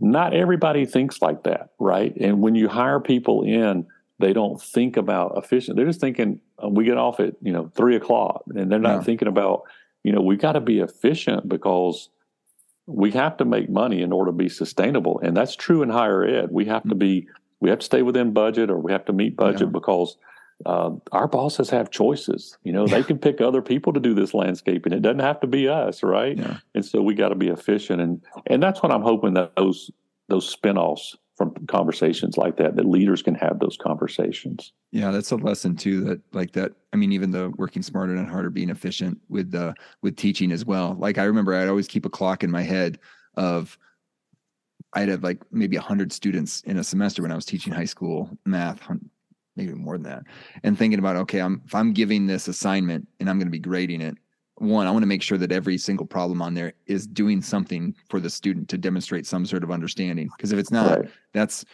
[0.00, 2.14] Not everybody thinks like that, right?
[2.16, 3.86] And when you hire people in,
[4.18, 5.76] they don't think about efficient.
[5.76, 8.96] They're just thinking uh, we get off at you know three o'clock, and they're not
[8.96, 9.02] yeah.
[9.02, 9.62] thinking about
[10.02, 12.08] you know we got to be efficient because
[12.86, 16.24] we have to make money in order to be sustainable, and that's true in higher
[16.24, 16.50] ed.
[16.50, 17.28] We have to be
[17.60, 19.72] we have to stay within budget, or we have to meet budget yeah.
[19.72, 20.16] because
[20.66, 22.58] uh, our bosses have choices.
[22.62, 24.92] You know, they can pick other people to do this landscaping.
[24.92, 26.36] It doesn't have to be us, right?
[26.36, 26.58] Yeah.
[26.74, 29.90] And so we got to be efficient, and and that's what I'm hoping that those
[30.28, 35.36] those spinoffs from conversations like that that leaders can have those conversations yeah that's a
[35.36, 39.18] lesson too that like that i mean even the working smarter and harder being efficient
[39.30, 42.50] with uh with teaching as well like i remember i'd always keep a clock in
[42.50, 42.98] my head
[43.36, 43.78] of
[44.92, 48.28] i'd have like maybe 100 students in a semester when i was teaching high school
[48.44, 48.86] math
[49.60, 50.22] maybe more than that
[50.62, 53.58] and thinking about okay i'm if i'm giving this assignment and i'm going to be
[53.58, 54.16] grading it
[54.60, 57.94] one, I want to make sure that every single problem on there is doing something
[58.10, 60.28] for the student to demonstrate some sort of understanding.
[60.36, 61.10] Because if it's not, right.
[61.32, 61.64] that's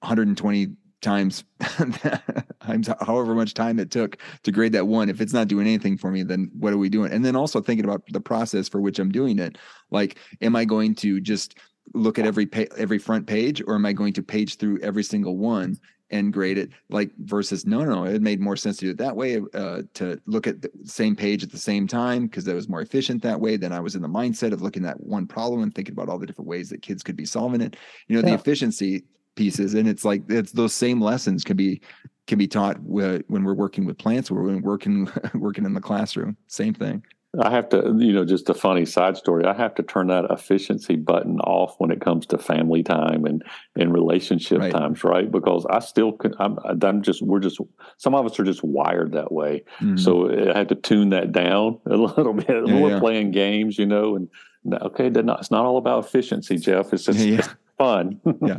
[0.00, 0.68] 120
[1.02, 1.44] times
[2.60, 5.98] times however much time it took to grade that one if it's not doing anything
[5.98, 8.80] for me then what are we doing and then also thinking about the process for
[8.80, 9.58] which i'm doing it
[9.90, 11.58] like am i going to just
[11.92, 15.02] look at every pa- every front page or am i going to page through every
[15.02, 15.78] single one
[16.14, 19.16] and grade it like versus no no it made more sense to do it that
[19.16, 22.68] way uh, to look at the same page at the same time because that was
[22.68, 25.62] more efficient that way then i was in the mindset of looking at one problem
[25.62, 28.26] and thinking about all the different ways that kids could be solving it you know
[28.26, 28.34] yeah.
[28.34, 31.80] the efficiency pieces and it's like it's those same lessons can be
[32.26, 35.80] can be taught when we're working with plants or when we're working working in the
[35.80, 37.02] classroom same thing
[37.40, 39.44] I have to, you know, just a funny side story.
[39.44, 43.42] I have to turn that efficiency button off when it comes to family time and
[43.76, 44.72] and relationship right.
[44.72, 45.30] times, right?
[45.30, 47.60] Because I still, can, I'm, I'm just, we're just,
[47.98, 49.64] some of us are just wired that way.
[49.80, 49.96] Mm-hmm.
[49.96, 52.48] So I had to tune that down a little bit.
[52.48, 53.00] Yeah, we're yeah.
[53.00, 54.28] playing games, you know, and
[54.72, 56.92] okay, not, it's not all about efficiency, Jeff.
[56.92, 57.46] It's just yeah.
[57.78, 58.20] fun.
[58.42, 58.56] yeah,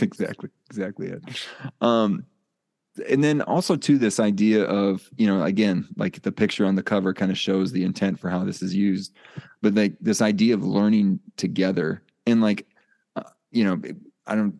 [0.00, 1.22] exactly, exactly it.
[1.80, 2.24] Um,
[3.08, 6.82] and then also to this idea of you know again like the picture on the
[6.82, 9.12] cover kind of shows the intent for how this is used
[9.62, 12.66] but like this idea of learning together and like
[13.16, 13.80] uh, you know
[14.26, 14.54] i don't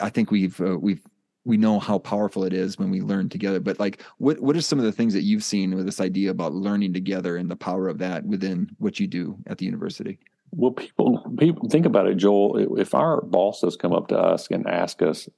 [0.00, 1.02] i think we've uh, we've
[1.44, 4.60] we know how powerful it is when we learn together but like what what are
[4.60, 7.56] some of the things that you've seen with this idea about learning together and the
[7.56, 10.18] power of that within what you do at the university?
[10.50, 12.78] Well people people think about it joel.
[12.78, 15.28] If our bosses come up to us and ask us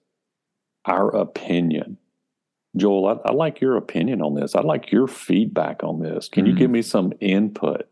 [0.84, 1.98] our opinion.
[2.76, 4.54] Joel, I, I like your opinion on this.
[4.54, 6.28] I'd like your feedback on this.
[6.28, 6.52] Can mm-hmm.
[6.52, 7.88] you give me some input?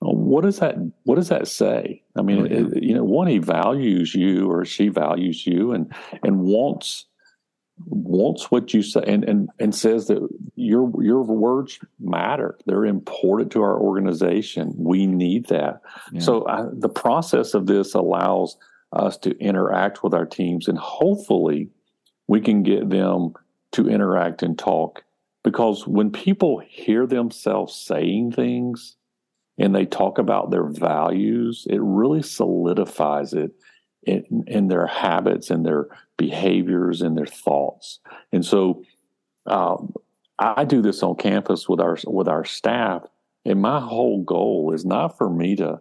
[0.00, 2.02] What does that What does that say?
[2.16, 2.66] I mean, oh, yeah.
[2.76, 5.92] it, you know, one he values you or she values you and
[6.22, 7.06] and wants
[7.84, 13.52] wants what you say and, and and says that your your words matter they're important
[13.52, 16.20] to our organization we need that yeah.
[16.20, 18.56] so I, the process of this allows
[18.92, 20.68] us to interact with our teams.
[20.68, 21.70] And hopefully,
[22.28, 23.34] we can get them
[23.72, 25.02] to interact and talk.
[25.44, 28.96] Because when people hear themselves saying things
[29.58, 33.52] and they talk about their values, it really solidifies it
[34.02, 38.00] in, in their habits and their behaviors and their thoughts.
[38.32, 38.82] And so,
[39.46, 39.94] um,
[40.38, 43.04] I do this on campus with our with our staff,
[43.44, 45.80] and my whole goal is not for me to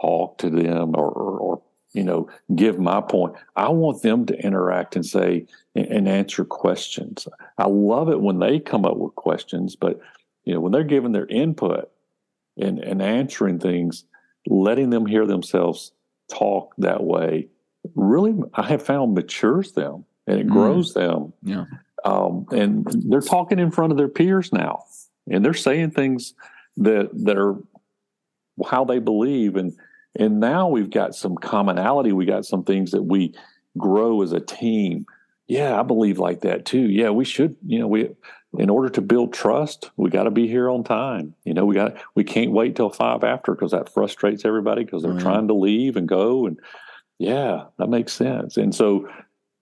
[0.00, 3.34] talk to them or, or, or you know, give my point.
[3.56, 7.26] I want them to interact and say and answer questions.
[7.56, 10.00] I love it when they come up with questions, but
[10.44, 11.90] you know, when they're giving their input
[12.56, 14.04] and, and answering things,
[14.46, 15.92] letting them hear themselves
[16.30, 17.48] talk that way
[17.94, 20.52] really I have found matures them and it mm.
[20.52, 21.32] grows them.
[21.42, 21.64] Yeah.
[22.04, 24.84] Um, and they're talking in front of their peers now
[25.30, 26.34] and they're saying things
[26.76, 27.56] that that are
[28.66, 29.76] how they believe and
[30.18, 32.12] and now we've got some commonality.
[32.12, 33.34] We got some things that we
[33.76, 35.06] grow as a team.
[35.46, 36.90] Yeah, I believe like that too.
[36.90, 38.10] Yeah, we should, you know, we
[38.58, 41.34] in order to build trust, we got to be here on time.
[41.44, 45.02] You know, we got we can't wait till 5 after because that frustrates everybody because
[45.02, 45.20] they're mm-hmm.
[45.20, 46.58] trying to leave and go and
[47.18, 48.56] yeah, that makes sense.
[48.56, 49.08] And so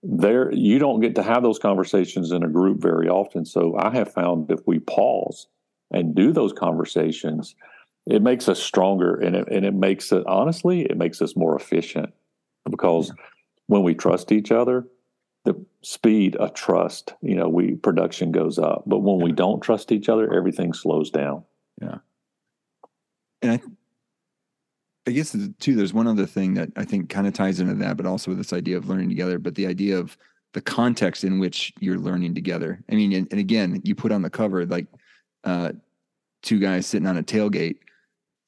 [0.03, 3.45] there you don't get to have those conversations in a group very often.
[3.45, 5.47] So I have found if we pause
[5.91, 7.55] and do those conversations,
[8.09, 11.55] it makes us stronger and it, and it makes it honestly it makes us more
[11.55, 12.13] efficient
[12.69, 13.11] because
[13.67, 14.87] when we trust each other
[15.45, 19.91] the speed of trust you know we production goes up but when we don't trust
[19.91, 21.43] each other everything slows down
[21.81, 21.99] Yeah.
[23.41, 23.61] And I,
[25.07, 27.97] I guess too, there's one other thing that I think kind of ties into that,
[27.97, 30.17] but also this idea of learning together, but the idea of
[30.53, 32.83] the context in which you're learning together.
[32.91, 34.87] I mean, and, and again, you put on the cover like
[35.43, 35.73] uh,
[36.41, 37.77] two guys sitting on a tailgate,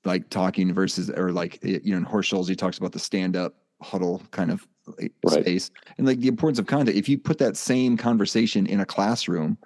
[0.05, 2.99] like talking versus, or like, eh, you know, in Horst Schulze, he talks about the
[2.99, 4.67] stand up huddle kind of
[5.01, 5.41] eh, right.
[5.41, 6.97] space and like the importance of content.
[6.97, 9.57] If you put that same conversation in a classroom,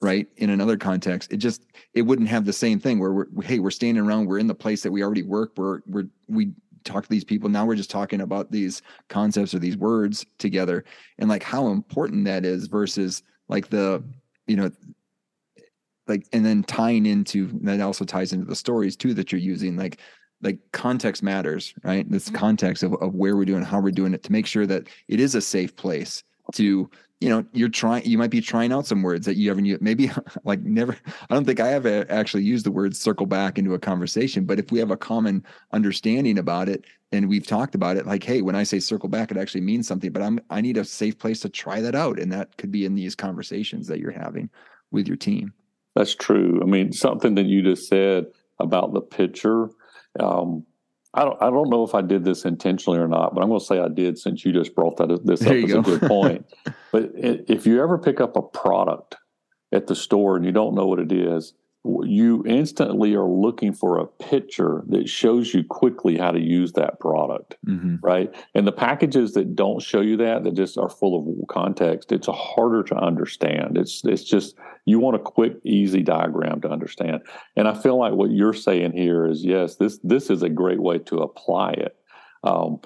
[0.00, 3.58] right in another context it just it wouldn't have the same thing where we're hey
[3.58, 6.52] we're standing around we're in the place that we already work we're we're we
[6.84, 10.84] talk to these people now we're just talking about these concepts or these words together
[11.18, 14.02] and like how important that is versus like the
[14.46, 14.70] you know
[16.10, 19.76] like and then tying into that also ties into the stories too that you're using
[19.76, 20.00] like
[20.42, 22.36] like context matters right this mm-hmm.
[22.36, 25.20] context of, of where we're doing how we're doing it to make sure that it
[25.20, 29.02] is a safe place to you know you're trying you might be trying out some
[29.02, 30.10] words that you haven't used maybe
[30.44, 30.96] like never
[31.28, 34.58] i don't think i have actually used the word circle back into a conversation but
[34.58, 38.42] if we have a common understanding about it and we've talked about it like hey
[38.42, 41.18] when i say circle back it actually means something but i'm i need a safe
[41.18, 44.50] place to try that out and that could be in these conversations that you're having
[44.90, 45.52] with your team
[45.94, 48.26] that's true i mean something that you just said
[48.58, 49.70] about the picture
[50.18, 50.66] um,
[51.12, 53.58] I don't, I don't know if I did this intentionally or not, but I'm going
[53.58, 55.80] to say I did since you just brought that this up as go.
[55.80, 56.46] a good point.
[56.92, 59.16] but if you ever pick up a product
[59.72, 63.98] at the store and you don't know what it is, you instantly are looking for
[63.98, 67.96] a picture that shows you quickly how to use that product mm-hmm.
[68.02, 68.34] right?
[68.54, 72.26] And the packages that don't show you that that just are full of context it's
[72.26, 73.78] harder to understand.
[73.78, 77.22] It's it's just you want a quick easy diagram to understand.
[77.56, 80.80] And i feel like what you're saying here is yes this this is a great
[80.80, 81.96] way to apply it
[82.44, 82.80] um,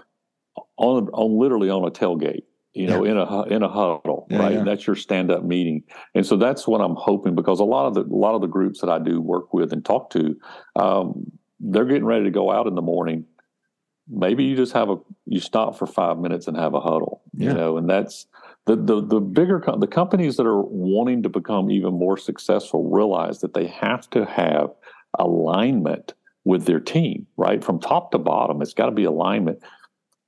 [0.77, 3.13] on on literally on a tailgate you know, yeah.
[3.13, 4.55] in a in a huddle, yeah, right?
[4.55, 4.65] Yeah.
[4.65, 5.85] That's your stand up meeting,
[6.15, 8.49] and so that's what I'm hoping because a lot of the a lot of the
[8.49, 10.37] groups that I do work with and talk to,
[10.75, 13.27] um, they're getting ready to go out in the morning.
[14.09, 17.53] Maybe you just have a you stop for five minutes and have a huddle, you
[17.53, 18.27] know, and that's
[18.67, 23.41] the the the bigger the companies that are wanting to become even more successful realize
[23.41, 24.71] that they have to have
[25.19, 26.13] alignment
[26.45, 28.61] with their team, right, from top to bottom.
[28.61, 29.61] It's got to be alignment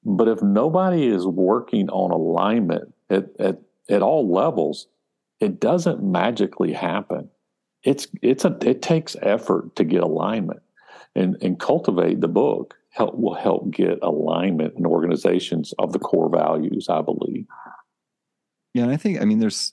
[0.07, 3.59] but if nobody is working on alignment at, at,
[3.90, 4.87] at all levels,
[5.40, 7.29] it doesn't magically happen.
[7.83, 10.61] It's it's a it takes effort to get alignment.
[11.16, 16.31] And and cultivate the book help will help get alignment in organizations of the core
[16.31, 17.47] values, I believe.
[18.75, 19.73] Yeah, and I think I mean there's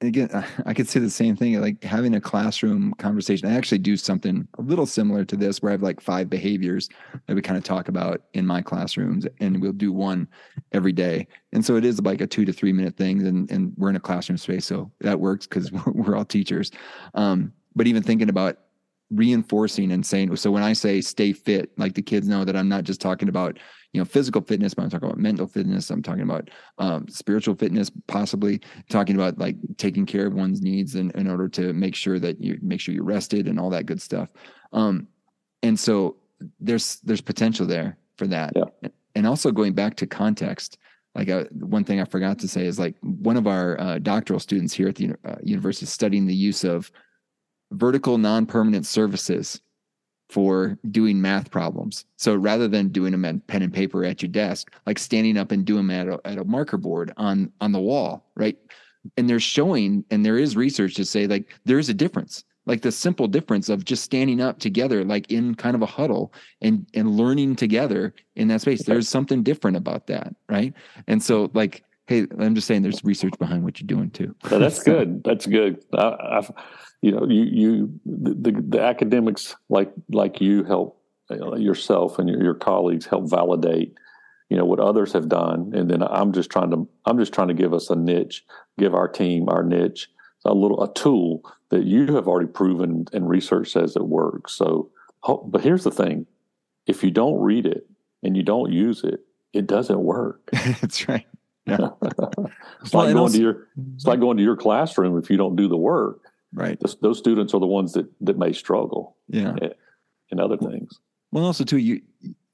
[0.00, 0.28] again,
[0.66, 3.48] I could say the same thing, like having a classroom conversation.
[3.48, 6.88] I actually do something a little similar to this where I have like five behaviors
[7.26, 10.28] that we kind of talk about in my classrooms and we'll do one
[10.72, 11.26] every day.
[11.52, 13.26] And so it is like a two to three minute thing.
[13.26, 14.66] And, and we're in a classroom space.
[14.66, 16.70] So that works because we're, we're, all teachers.
[17.14, 18.58] Um, but even thinking about
[19.10, 22.68] reinforcing and saying, so when I say stay fit, like the kids know that I'm
[22.68, 23.58] not just talking about,
[23.96, 25.88] you know, physical fitness, but I'm talking about mental fitness.
[25.88, 30.96] I'm talking about um, spiritual fitness, possibly talking about like taking care of one's needs
[30.96, 33.86] in, in order to make sure that you make sure you're rested and all that
[33.86, 34.28] good stuff.
[34.74, 35.08] Um,
[35.62, 36.16] and so
[36.60, 38.52] there's, there's potential there for that.
[38.54, 38.90] Yeah.
[39.14, 40.76] And also going back to context,
[41.14, 44.40] like uh, one thing I forgot to say is like one of our uh, doctoral
[44.40, 46.92] students here at the uh, university studying the use of
[47.72, 49.62] vertical non-permanent surfaces
[50.28, 52.04] for doing math problems.
[52.16, 55.52] So rather than doing them at pen and paper at your desk, like standing up
[55.52, 58.58] and doing them at a, at a marker board on on the wall, right?
[59.16, 62.82] And they're showing, and there is research to say like there is a difference, like
[62.82, 66.86] the simple difference of just standing up together, like in kind of a huddle and
[66.94, 68.82] and learning together in that space.
[68.82, 70.74] There's something different about that, right?
[71.06, 74.34] And so like hey, I'm just saying there's research behind what you're doing too.
[74.44, 75.22] that's good.
[75.24, 75.84] That's good.
[75.92, 76.46] I,
[77.02, 82.42] you know, you you the, the academics like like you help uh, yourself and your,
[82.42, 83.94] your colleagues help validate
[84.48, 85.72] you know what others have done.
[85.74, 88.44] And then i'm just trying to i'm just trying to give us a niche
[88.78, 90.08] give our team our niche
[90.44, 94.54] a little a tool that you have already proven and research says it works.
[94.54, 94.90] So
[95.46, 96.26] but here's the thing.
[96.86, 97.88] If you don't read it
[98.22, 99.20] and you don't use it
[99.52, 100.48] it doesn't work.
[100.52, 101.26] That's right.
[101.66, 101.88] Yeah.
[102.02, 105.36] it's well, like going also, to your it's like going to your classroom if you
[105.36, 106.20] don't do the work
[106.52, 106.78] right.
[106.80, 109.54] Those, those students are the ones that that may struggle yeah.
[110.30, 110.98] in other things.
[111.32, 112.00] well also too you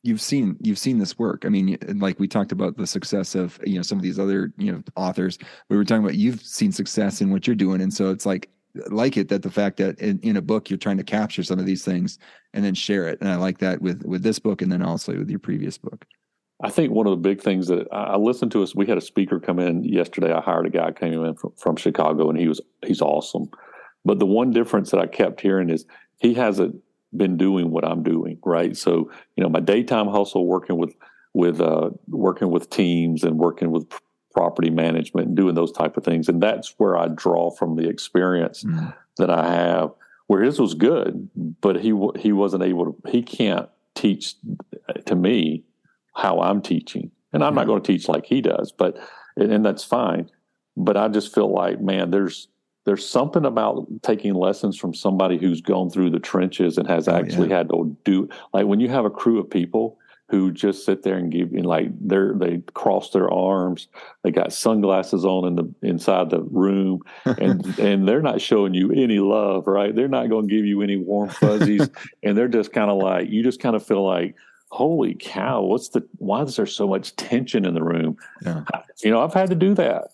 [0.03, 1.45] you've seen you've seen this work.
[1.45, 4.53] I mean like we talked about the success of you know some of these other
[4.59, 7.81] you know authors we were talking about you've seen success in what you're doing.
[7.81, 8.49] And so it's like
[8.87, 11.59] like it that the fact that in, in a book you're trying to capture some
[11.59, 12.19] of these things
[12.55, 13.21] and then share it.
[13.21, 16.07] And i like that with with this book and then also with your previous book.
[16.65, 19.01] I think one of the big things that I listened to us, we had a
[19.01, 20.33] speaker come in yesterday.
[20.33, 23.51] I hired a guy came in from, from Chicago and he was, he's awesome.
[24.05, 25.87] But the one difference that I kept hearing is
[26.19, 26.77] he hasn't
[27.17, 28.77] been doing what I'm doing, right?
[28.77, 30.95] So, you know, my daytime hustle working with
[31.35, 33.87] with uh, working with teams and working with
[34.35, 37.89] property management and doing those type of things, and that's where I draw from the
[37.89, 38.91] experience mm-hmm.
[39.17, 39.91] that I have.
[40.27, 41.29] Where his was good,
[41.61, 43.11] but he he wasn't able to.
[43.11, 44.35] He can't teach
[45.07, 45.65] to me
[46.15, 47.57] how I'm teaching, and I'm mm-hmm.
[47.57, 48.99] not going to teach like he does, but
[49.37, 50.31] and, and that's fine.
[50.77, 52.49] But I just feel like, man, there's
[52.85, 57.15] there's something about taking lessons from somebody who's gone through the trenches and has oh,
[57.15, 57.59] actually yeah.
[57.59, 61.19] had to do like when you have a crew of people who just sit there
[61.19, 63.89] and give you like they're they cross their arms
[64.23, 68.91] they got sunglasses on in the inside the room and and they're not showing you
[68.93, 71.89] any love right they're not going to give you any warm fuzzies
[72.23, 74.35] and they're just kind of like you just kind of feel like
[74.73, 78.65] holy cow what's the why is there so much tension in the room yeah.
[79.05, 80.13] you know i've had to do that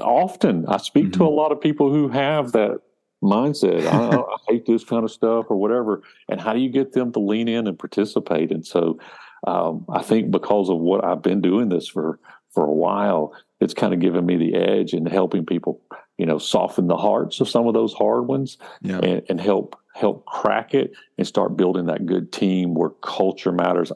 [0.00, 1.20] often i speak mm-hmm.
[1.20, 2.80] to a lot of people who have that
[3.22, 6.94] mindset I, I, hate this kind of stuff or whatever and how do you get
[6.94, 8.98] them to lean in and participate and so
[9.46, 12.18] um, i think because of what i've been doing this for
[12.50, 15.80] for a while it's kind of given me the edge in helping people
[16.18, 18.98] you know soften the hearts of some of those hard ones yeah.
[18.98, 23.92] and, and help help crack it and start building that good team where culture matters.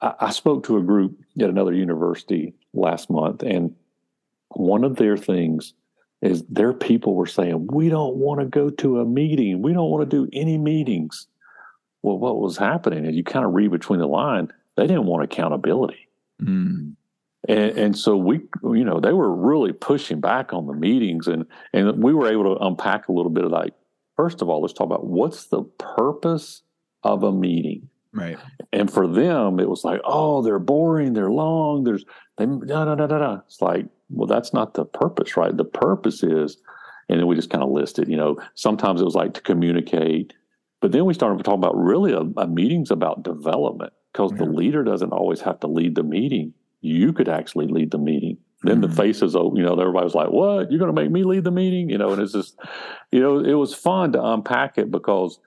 [0.00, 3.74] I, I spoke to a group at another university last month, and
[4.48, 5.74] one of their things
[6.20, 9.62] is their people were saying, We don't want to go to a meeting.
[9.62, 11.26] We don't want to do any meetings.
[12.02, 13.06] Well, what was happening?
[13.06, 16.08] And you kind of read between the line, they didn't want accountability.
[16.40, 16.94] Mm.
[17.48, 21.44] And, and, so we, you know, they were really pushing back on the meetings, and
[21.72, 23.74] and we were able to unpack a little bit of like,
[24.16, 26.62] first of all, let's talk about what's the purpose
[27.02, 27.88] of a meeting.
[28.12, 28.38] Right.
[28.72, 32.04] And for them, it was like, oh, they're boring, they're long, there's
[32.36, 33.40] they da da da da da.
[33.46, 35.56] It's like, well, that's not the purpose, right?
[35.56, 36.58] The purpose is,
[37.08, 40.34] and then we just kind of listed, you know, sometimes it was like to communicate,
[40.80, 44.38] but then we started talking about really a, a meeting's about development because yeah.
[44.38, 46.52] the leader doesn't always have to lead the meeting.
[46.82, 48.90] You could actually lead the meeting then mm-hmm.
[48.90, 50.70] the faces, you know, everybody was like, "What?
[50.70, 52.58] You're going to make me lead the meeting?" You know, and it's just,
[53.10, 55.38] you know, it was fun to unpack it because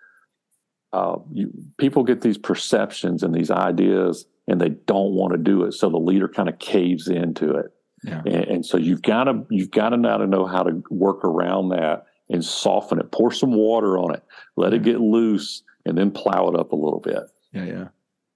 [0.93, 5.63] uh, you, people get these perceptions and these ideas, and they don't want to do
[5.63, 7.73] it, so the leader kind of caves into it.
[8.04, 8.21] Yeah.
[8.25, 11.23] And, and so you've got to you've got to now to know how to work
[11.23, 13.12] around that and soften it.
[13.12, 14.23] Pour some water on it,
[14.56, 14.78] let yeah.
[14.78, 17.23] it get loose, and then plow it up a little bit.
[17.51, 17.88] Yeah, yeah.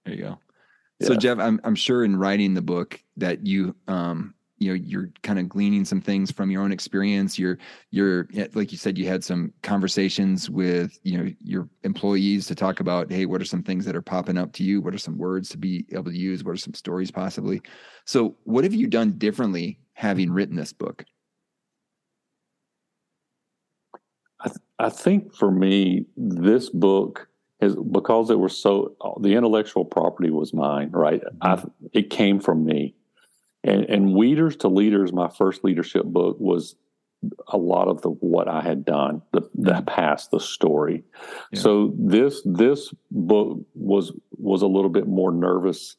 [0.06, 0.40] There you go.
[1.00, 1.08] Yeah.
[1.08, 5.10] So Jeff, I'm I'm sure in writing the book that you um you know you're
[5.24, 7.40] kind of gleaning some things from your own experience.
[7.40, 7.58] You're
[7.92, 12.80] you're like you said you had some conversations with you know your employees to talk
[12.80, 14.82] about hey what are some things that are popping up to you?
[14.82, 16.44] What are some words to be able to use?
[16.44, 17.62] What are some stories possibly?
[18.06, 21.06] So what have you done differently having written this book?
[24.42, 27.28] I, th- I think for me this book
[27.62, 31.22] is because it was so the intellectual property was mine right?
[31.22, 31.68] Mm-hmm.
[31.68, 32.96] I, it came from me
[33.64, 36.76] and, and Weeders to Leaders, my first leadership book was
[37.48, 39.86] a lot of the what I had done, the, the mm-hmm.
[39.86, 41.04] past, the story.
[41.52, 41.60] Yeah.
[41.60, 45.98] So this this book was was a little bit more nervous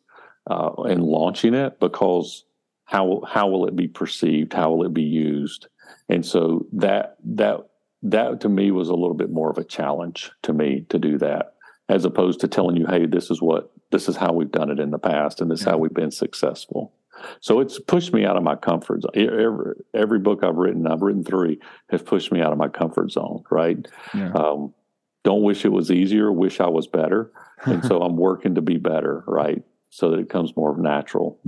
[0.51, 2.45] uh, in launching it because
[2.85, 4.53] how how will it be perceived?
[4.53, 5.67] How will it be used?
[6.09, 7.69] And so that that
[8.03, 11.19] that to me was a little bit more of a challenge to me to do
[11.19, 11.55] that,
[11.91, 14.81] as opposed to telling you, hey, this is what this is how we've done it
[14.81, 15.67] in the past, and this yeah.
[15.67, 16.95] is how we've been successful.
[17.41, 19.11] So it's pushed me out of my comfort zone.
[19.15, 21.59] Every, every book I've written, I've written three,
[21.91, 23.87] have pushed me out of my comfort zone, right?
[24.15, 24.33] Yeah.
[24.33, 24.75] Um,
[25.23, 27.33] don't wish it was easier, wish I was better.
[27.65, 29.63] And so I'm working to be better, right?
[29.91, 31.39] So that it comes more natural.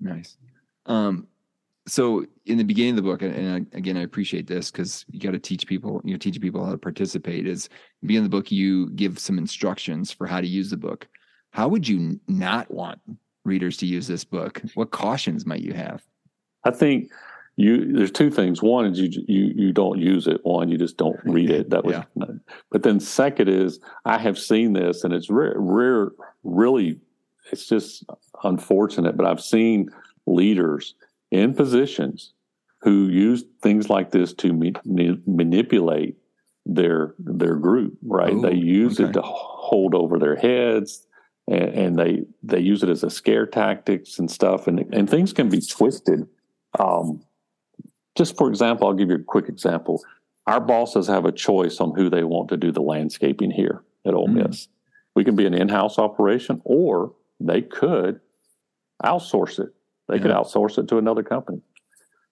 [0.00, 0.36] Nice.
[0.86, 1.26] Um,
[1.88, 5.32] so in the beginning of the book, and again, I appreciate this because you got
[5.32, 7.46] to teach people, you know, teaching people how to participate.
[7.46, 7.68] Is
[8.02, 11.06] beginning of the book, you give some instructions for how to use the book.
[11.50, 13.00] How would you not want
[13.46, 14.60] readers to use this book?
[14.74, 16.02] What cautions might you have?
[16.64, 17.10] I think
[17.56, 18.62] you there's two things.
[18.62, 20.40] One is you you you don't use it.
[20.44, 21.70] One, you just don't read it.
[21.70, 22.26] That was, yeah.
[22.70, 26.10] but then second is I have seen this, and it's rare, rare,
[26.44, 27.00] really.
[27.52, 28.04] It's just
[28.42, 29.88] unfortunate, but I've seen
[30.26, 30.94] leaders
[31.30, 32.32] in positions
[32.82, 36.16] who use things like this to ma- manipulate
[36.66, 37.96] their their group.
[38.04, 38.34] Right?
[38.34, 39.08] Ooh, they use okay.
[39.08, 41.06] it to hold over their heads
[41.48, 45.32] and, and, they they use it as a scare tactics and stuff, and and things
[45.32, 46.26] can be twisted.
[46.78, 47.22] Um,
[48.16, 50.02] just for example, I'll give you a quick example.
[50.46, 54.14] Our bosses have a choice on who they want to do the landscaping here at
[54.14, 54.48] Ole mm-hmm.
[54.48, 54.68] Miss.
[55.14, 58.20] We can be an in-house operation, or they could
[59.04, 59.74] outsource it.
[60.08, 60.22] They yeah.
[60.22, 61.60] could outsource it to another company.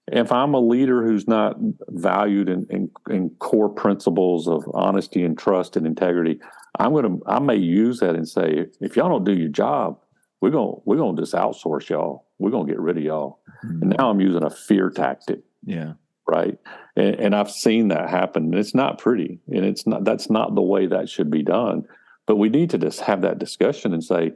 [0.09, 1.57] If I'm a leader who's not
[1.89, 6.41] valued in, in, in, core principles of honesty and trust and integrity,
[6.79, 9.99] I'm gonna I may use that and say, if y'all don't do your job,
[10.41, 12.27] we're gonna we're gonna just outsource y'all.
[12.39, 13.41] We're gonna get rid of y'all.
[13.65, 13.83] Mm-hmm.
[13.83, 15.41] And now I'm using a fear tactic.
[15.65, 15.95] Yeah.
[16.27, 16.59] Right.
[16.97, 18.45] And, and I've seen that happen.
[18.45, 19.41] And it's not pretty.
[19.49, 21.85] And it's not that's not the way that should be done.
[22.27, 24.33] But we need to just have that discussion and say,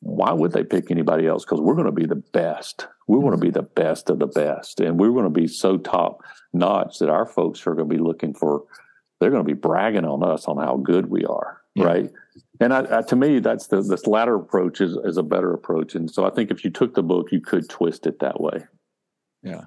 [0.00, 1.44] why would they pick anybody else?
[1.44, 2.86] Because we're going to be the best.
[3.06, 4.80] We want to be the best of the best.
[4.80, 8.02] And we're going to be so top notch that our folks are going to be
[8.02, 8.64] looking for,
[9.20, 11.60] they're going to be bragging on us on how good we are.
[11.74, 11.84] Yeah.
[11.84, 12.12] Right.
[12.60, 15.94] And I, I, to me, that's the this latter approach is, is a better approach.
[15.94, 18.64] And so I think if you took the book, you could twist it that way.
[19.42, 19.64] Yeah.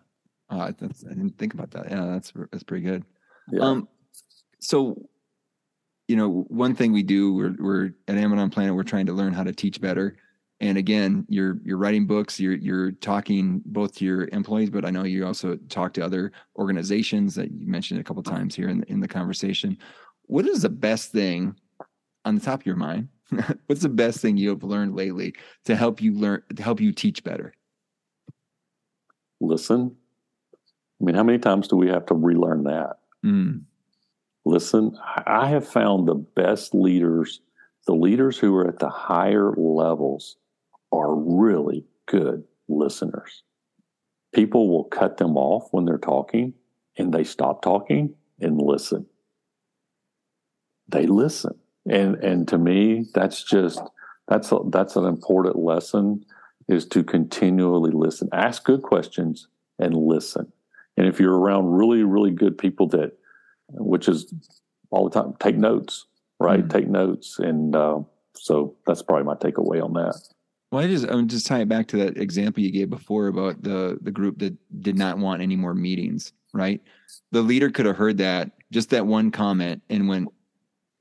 [0.49, 1.91] Uh, I didn't think about that.
[1.91, 3.05] Yeah, that's that's pretty good.
[3.51, 3.61] Yeah.
[3.61, 3.87] Um,
[4.59, 5.07] so
[6.09, 9.31] you know, one thing we do, we're, we're at Amidon Planet, we're trying to learn
[9.31, 10.17] how to teach better.
[10.61, 14.89] And again, you're you're writing books, you're you're talking both to your employees, but I
[14.89, 18.79] know you also talk to other organizations that you mentioned a couple times here in
[18.81, 19.77] the, in the conversation.
[20.23, 21.55] What is the best thing
[22.25, 23.07] on the top of your mind?
[23.67, 25.33] What's the best thing you have learned lately
[25.65, 27.53] to help you learn to help you teach better?
[29.39, 29.95] Listen.
[31.01, 32.97] I mean, how many times do we have to relearn that?
[33.25, 33.61] Mm
[34.49, 34.97] listen.
[35.25, 37.41] I have found the best leaders,
[37.85, 40.37] the leaders who are at the higher levels,
[40.91, 43.43] are really good listeners.
[44.33, 46.53] People will cut them off when they're talking
[46.97, 49.05] and they stop talking and listen.
[50.87, 51.55] They listen.
[51.89, 53.81] And and to me, that's just
[54.27, 56.25] that's a, that's an important lesson
[56.67, 58.29] is to continually listen.
[58.31, 59.47] Ask good questions
[59.79, 60.51] and listen.
[60.97, 63.13] And if you're around really, really good people that
[63.71, 64.33] which is
[64.91, 66.05] all the time take notes,
[66.39, 66.59] right?
[66.59, 66.69] Mm-hmm.
[66.69, 67.99] Take notes, and uh,
[68.35, 70.19] so that's probably my takeaway on that.
[70.71, 73.63] Well, I just I'm just tying it back to that example you gave before about
[73.63, 76.81] the the group that did not want any more meetings, right?
[77.31, 80.29] The leader could have heard that just that one comment and went,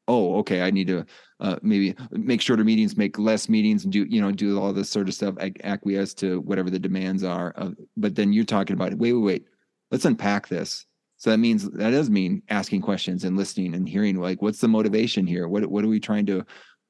[0.07, 1.05] "Oh, okay, I need to
[1.41, 4.89] uh, maybe make shorter meetings, make less meetings, and do you know do all this
[4.89, 8.95] sort of stuff, acquiesce to whatever the demands are." Of, but then you're talking about,
[8.95, 9.45] wait, wait, wait,
[9.91, 10.87] let's unpack this.
[11.19, 14.69] So that means that does mean asking questions and listening and hearing like what's the
[14.69, 15.49] motivation here?
[15.49, 16.47] What what are we trying to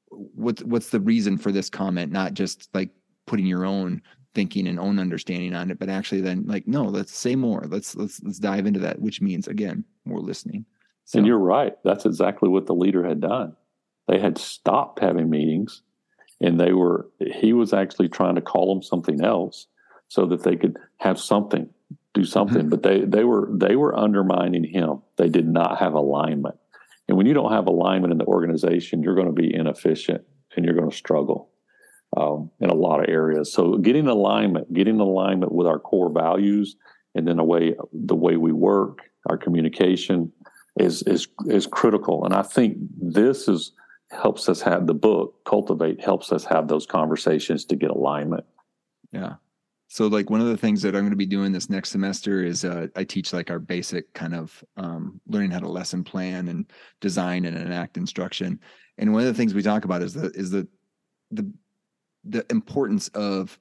[0.09, 2.11] what's what's the reason for this comment?
[2.11, 2.89] Not just like
[3.25, 4.01] putting your own
[4.35, 7.65] thinking and own understanding on it, but actually then like no, let's say more.
[7.67, 10.65] Let's let's let's dive into that, which means again more listening.
[11.05, 11.73] So, and you're right.
[11.83, 13.55] That's exactly what the leader had done.
[14.07, 15.81] They had stopped having meetings,
[16.41, 19.67] and they were he was actually trying to call them something else
[20.07, 21.69] so that they could have something
[22.13, 22.69] do something, mm-hmm.
[22.69, 25.01] but they they were they were undermining him.
[25.17, 26.55] They did not have alignment.
[27.09, 30.21] And when you don't have alignment in the organization, you're going to be inefficient
[30.55, 31.49] and you're going to struggle
[32.15, 33.51] um, in a lot of areas.
[33.51, 36.75] So getting alignment, getting alignment with our core values,
[37.15, 40.31] and then the way the way we work, our communication
[40.79, 42.25] is is is critical.
[42.25, 43.71] And I think this is
[44.11, 48.45] helps us have the book cultivate helps us have those conversations to get alignment.
[49.11, 49.33] Yeah.
[49.91, 52.43] So like one of the things that I'm going to be doing this next semester
[52.43, 56.47] is uh, I teach like our basic kind of um, learning how to lesson plan
[56.47, 56.71] and
[57.01, 58.59] design and enact instruction.
[58.99, 60.67] And one of the things we talk about is the is the
[61.31, 61.51] the
[62.23, 63.57] the importance of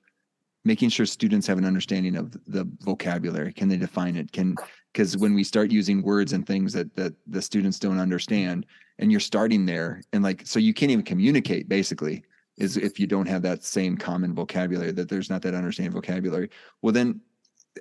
[0.67, 3.55] making sure students have an understanding of the vocabulary.
[3.55, 4.31] Can they define it?
[4.31, 4.55] Can
[4.93, 8.67] because when we start using words and things that that the students don't understand,
[8.99, 12.23] and you're starting there, and like so you can't even communicate basically
[12.59, 16.51] is if you don't have that same common vocabulary, that there's not that understanding vocabulary.
[16.83, 17.21] Well, then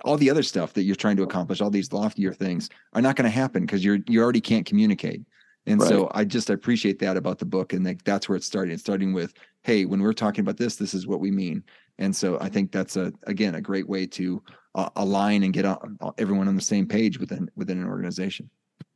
[0.06, 3.16] all the other stuff that you're trying to accomplish, all these loftier things, are not
[3.16, 5.22] going to happen because you're you already can't communicate.
[5.66, 5.90] And right.
[5.90, 8.74] so I just appreciate that about the book, and like that's where it's starting.
[8.74, 11.64] It's starting with, hey, when we're talking about this, this is what we mean.
[12.00, 14.42] And so I think that's a again a great way to
[14.76, 18.50] uh, align and get on, everyone on the same page within within an organization.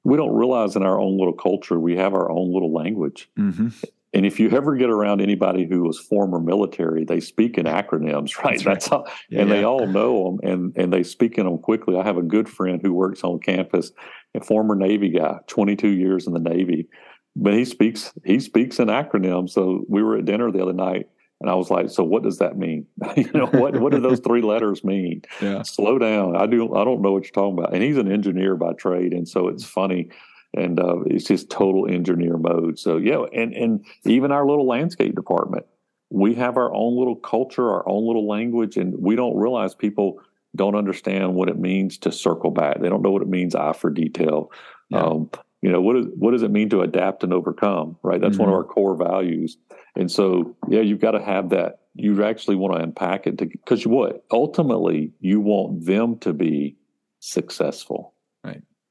[0.04, 3.30] We don't realize in our own little culture we have our own little language.
[3.38, 3.70] Mm-hmm.
[4.14, 8.38] And if you ever get around anybody who was former military, they speak in acronyms,
[8.44, 8.62] right?
[8.62, 9.56] That's, That's how, yeah, and yeah.
[9.56, 11.98] they all know them, and and they speak in them quickly.
[11.98, 13.92] I have a good friend who works on campus,
[14.36, 16.88] a former Navy guy, 22 years in the Navy,
[17.36, 19.52] but he speaks he speaks in acronyms.
[19.52, 21.08] So we were at dinner the other night,
[21.40, 22.88] and I was like, "So what does that mean?
[23.16, 25.22] you know, what what do those three letters mean?
[25.42, 25.62] Yeah.
[25.62, 26.36] Slow down.
[26.36, 26.76] I do.
[26.76, 29.48] I don't know what you're talking about." And he's an engineer by trade, and so
[29.48, 30.10] it's funny
[30.54, 32.80] and uh, it's just total engineer mode.
[32.80, 35.66] So yeah, and and even our little landscape department,
[36.10, 40.20] we have our own little culture, our own little language, and we don't realize people
[40.56, 42.82] don't understand what it means to circle back.
[42.82, 44.52] They don't know what it means eye for detail.
[44.90, 45.04] Yeah.
[45.04, 45.30] Um,
[45.62, 47.98] you know what is what does it mean to adapt and overcome?
[48.04, 48.44] Right, that's mm-hmm.
[48.44, 48.70] one of mm-hmm.
[48.70, 49.58] our core values.
[49.96, 53.86] And so yeah, you've got to have that you actually want to unpack it because
[53.86, 56.78] what ultimately you want them to be
[57.20, 58.14] successful.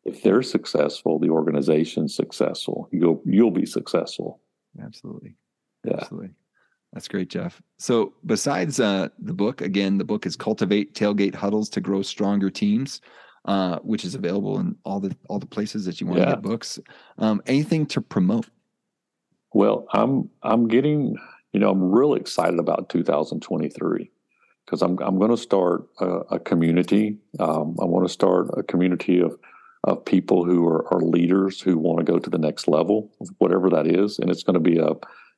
[0.05, 2.88] If they're successful, the organization's successful.
[2.92, 4.40] You'll you'll be successful.
[4.82, 5.34] Absolutely.
[5.84, 5.94] Yeah.
[6.01, 6.30] Absolutely.
[6.92, 7.62] That's great, Jeff.
[7.78, 12.51] So, besides uh, the book, again, the book is "Cultivate Tailgate Huddles to Grow Stronger
[12.51, 13.01] Teams,"
[13.44, 16.24] uh, which is available in all the all the places that you want Yeah.
[16.26, 16.80] to get books.
[17.18, 18.46] Um, anything to promote?
[19.53, 21.16] Well, I'm I'm getting
[21.53, 24.11] you know I'm really excited about 2023
[24.64, 27.18] because I'm I'm going to start a, a community.
[27.38, 29.36] Um, I want to start a community of
[29.84, 33.70] of people who are, are leaders who want to go to the next level, whatever
[33.70, 34.92] that is, and it's going to be a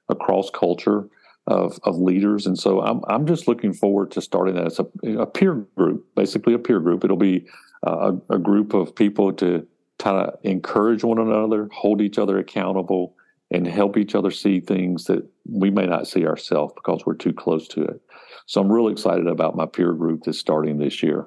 [0.08, 1.08] a cross culture
[1.46, 2.46] of of leaders.
[2.46, 6.06] And so I'm I'm just looking forward to starting that as a, a peer group,
[6.14, 7.04] basically a peer group.
[7.04, 7.46] It'll be
[7.82, 9.66] a, a group of people to
[9.98, 13.14] kind of encourage one another, hold each other accountable
[13.50, 17.32] and help each other see things that we may not see ourselves because we're too
[17.32, 18.00] close to it.
[18.46, 21.26] So I'm really excited about my peer group that's starting this year.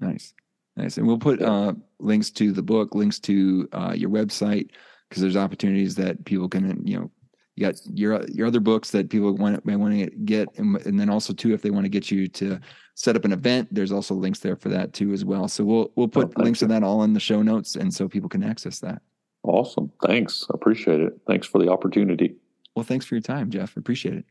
[0.00, 0.34] Nice,
[0.76, 0.98] nice.
[0.98, 4.70] And we'll put uh, links to the book, links to uh, your website,
[5.08, 7.10] because there's opportunities that people can, you know,
[7.56, 10.98] you got your your other books that people want may want to get, and, and
[10.98, 12.58] then also too, if they want to get you to
[12.94, 15.48] set up an event, there's also links there for that too as well.
[15.48, 18.08] So we'll we'll put Oh, links to that all in the show notes, and so
[18.08, 19.02] people can access that.
[19.42, 19.90] Awesome.
[20.06, 20.46] Thanks.
[20.50, 21.18] I appreciate it.
[21.26, 22.36] Thanks for the opportunity.
[22.76, 23.76] Well, thanks for your time, Jeff.
[23.76, 24.24] Appreciate it.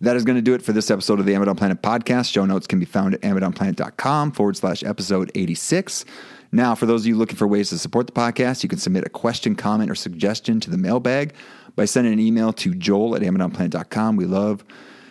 [0.00, 2.32] That is going to do it for this episode of the Amidon Planet podcast.
[2.32, 6.04] Show notes can be found at amidonplanet.com forward slash episode 86.
[6.52, 9.04] Now, for those of you looking for ways to support the podcast, you can submit
[9.04, 11.32] a question, comment, or suggestion to the mailbag
[11.76, 14.16] by sending an email to joel at amidonplanet.com.
[14.16, 14.62] We love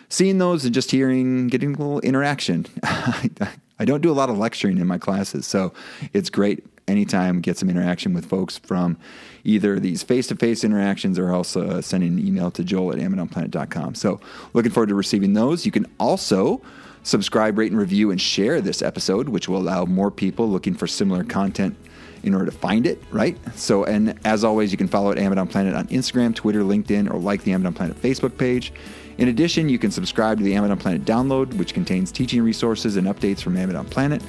[0.08, 2.66] seeing those and just hearing, getting a little interaction.
[2.84, 5.72] I don't do a lot of lecturing in my classes, so
[6.12, 8.96] it's great anytime get some interaction with folks from
[9.44, 13.94] either these face-to-face interactions or also sending an email to joel at amidonplanet.com.
[13.94, 14.20] So
[14.52, 15.66] looking forward to receiving those.
[15.66, 16.60] You can also
[17.02, 20.86] subscribe, rate, and review and share this episode, which will allow more people looking for
[20.86, 21.76] similar content
[22.22, 23.36] in order to find it, right?
[23.56, 27.18] So, and as always, you can follow at Amidon Planet on Instagram, Twitter, LinkedIn, or
[27.18, 28.72] like the Amidon Planet Facebook page.
[29.18, 33.06] In addition, you can subscribe to the Amidon Planet download, which contains teaching resources and
[33.06, 34.22] updates from Amidon Planet.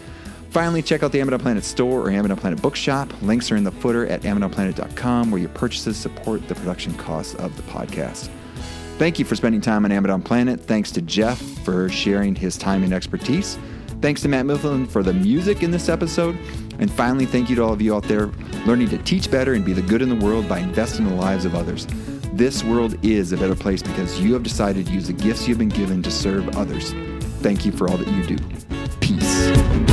[0.49, 3.11] Finally, check out the Amidon Planet store or Amidon Planet bookshop.
[3.21, 7.55] Links are in the footer at AmidonPlanet.com, where your purchases support the production costs of
[7.55, 8.29] the podcast.
[8.97, 10.61] Thank you for spending time on Amidon Planet.
[10.61, 13.57] Thanks to Jeff for sharing his time and expertise.
[14.01, 16.37] Thanks to Matt Mifflin for the music in this episode.
[16.79, 18.27] And finally, thank you to all of you out there
[18.65, 21.21] learning to teach better and be the good in the world by investing in the
[21.21, 21.87] lives of others.
[22.33, 25.59] This world is a better place because you have decided to use the gifts you've
[25.59, 26.93] been given to serve others.
[27.41, 29.92] Thank you for all that you do.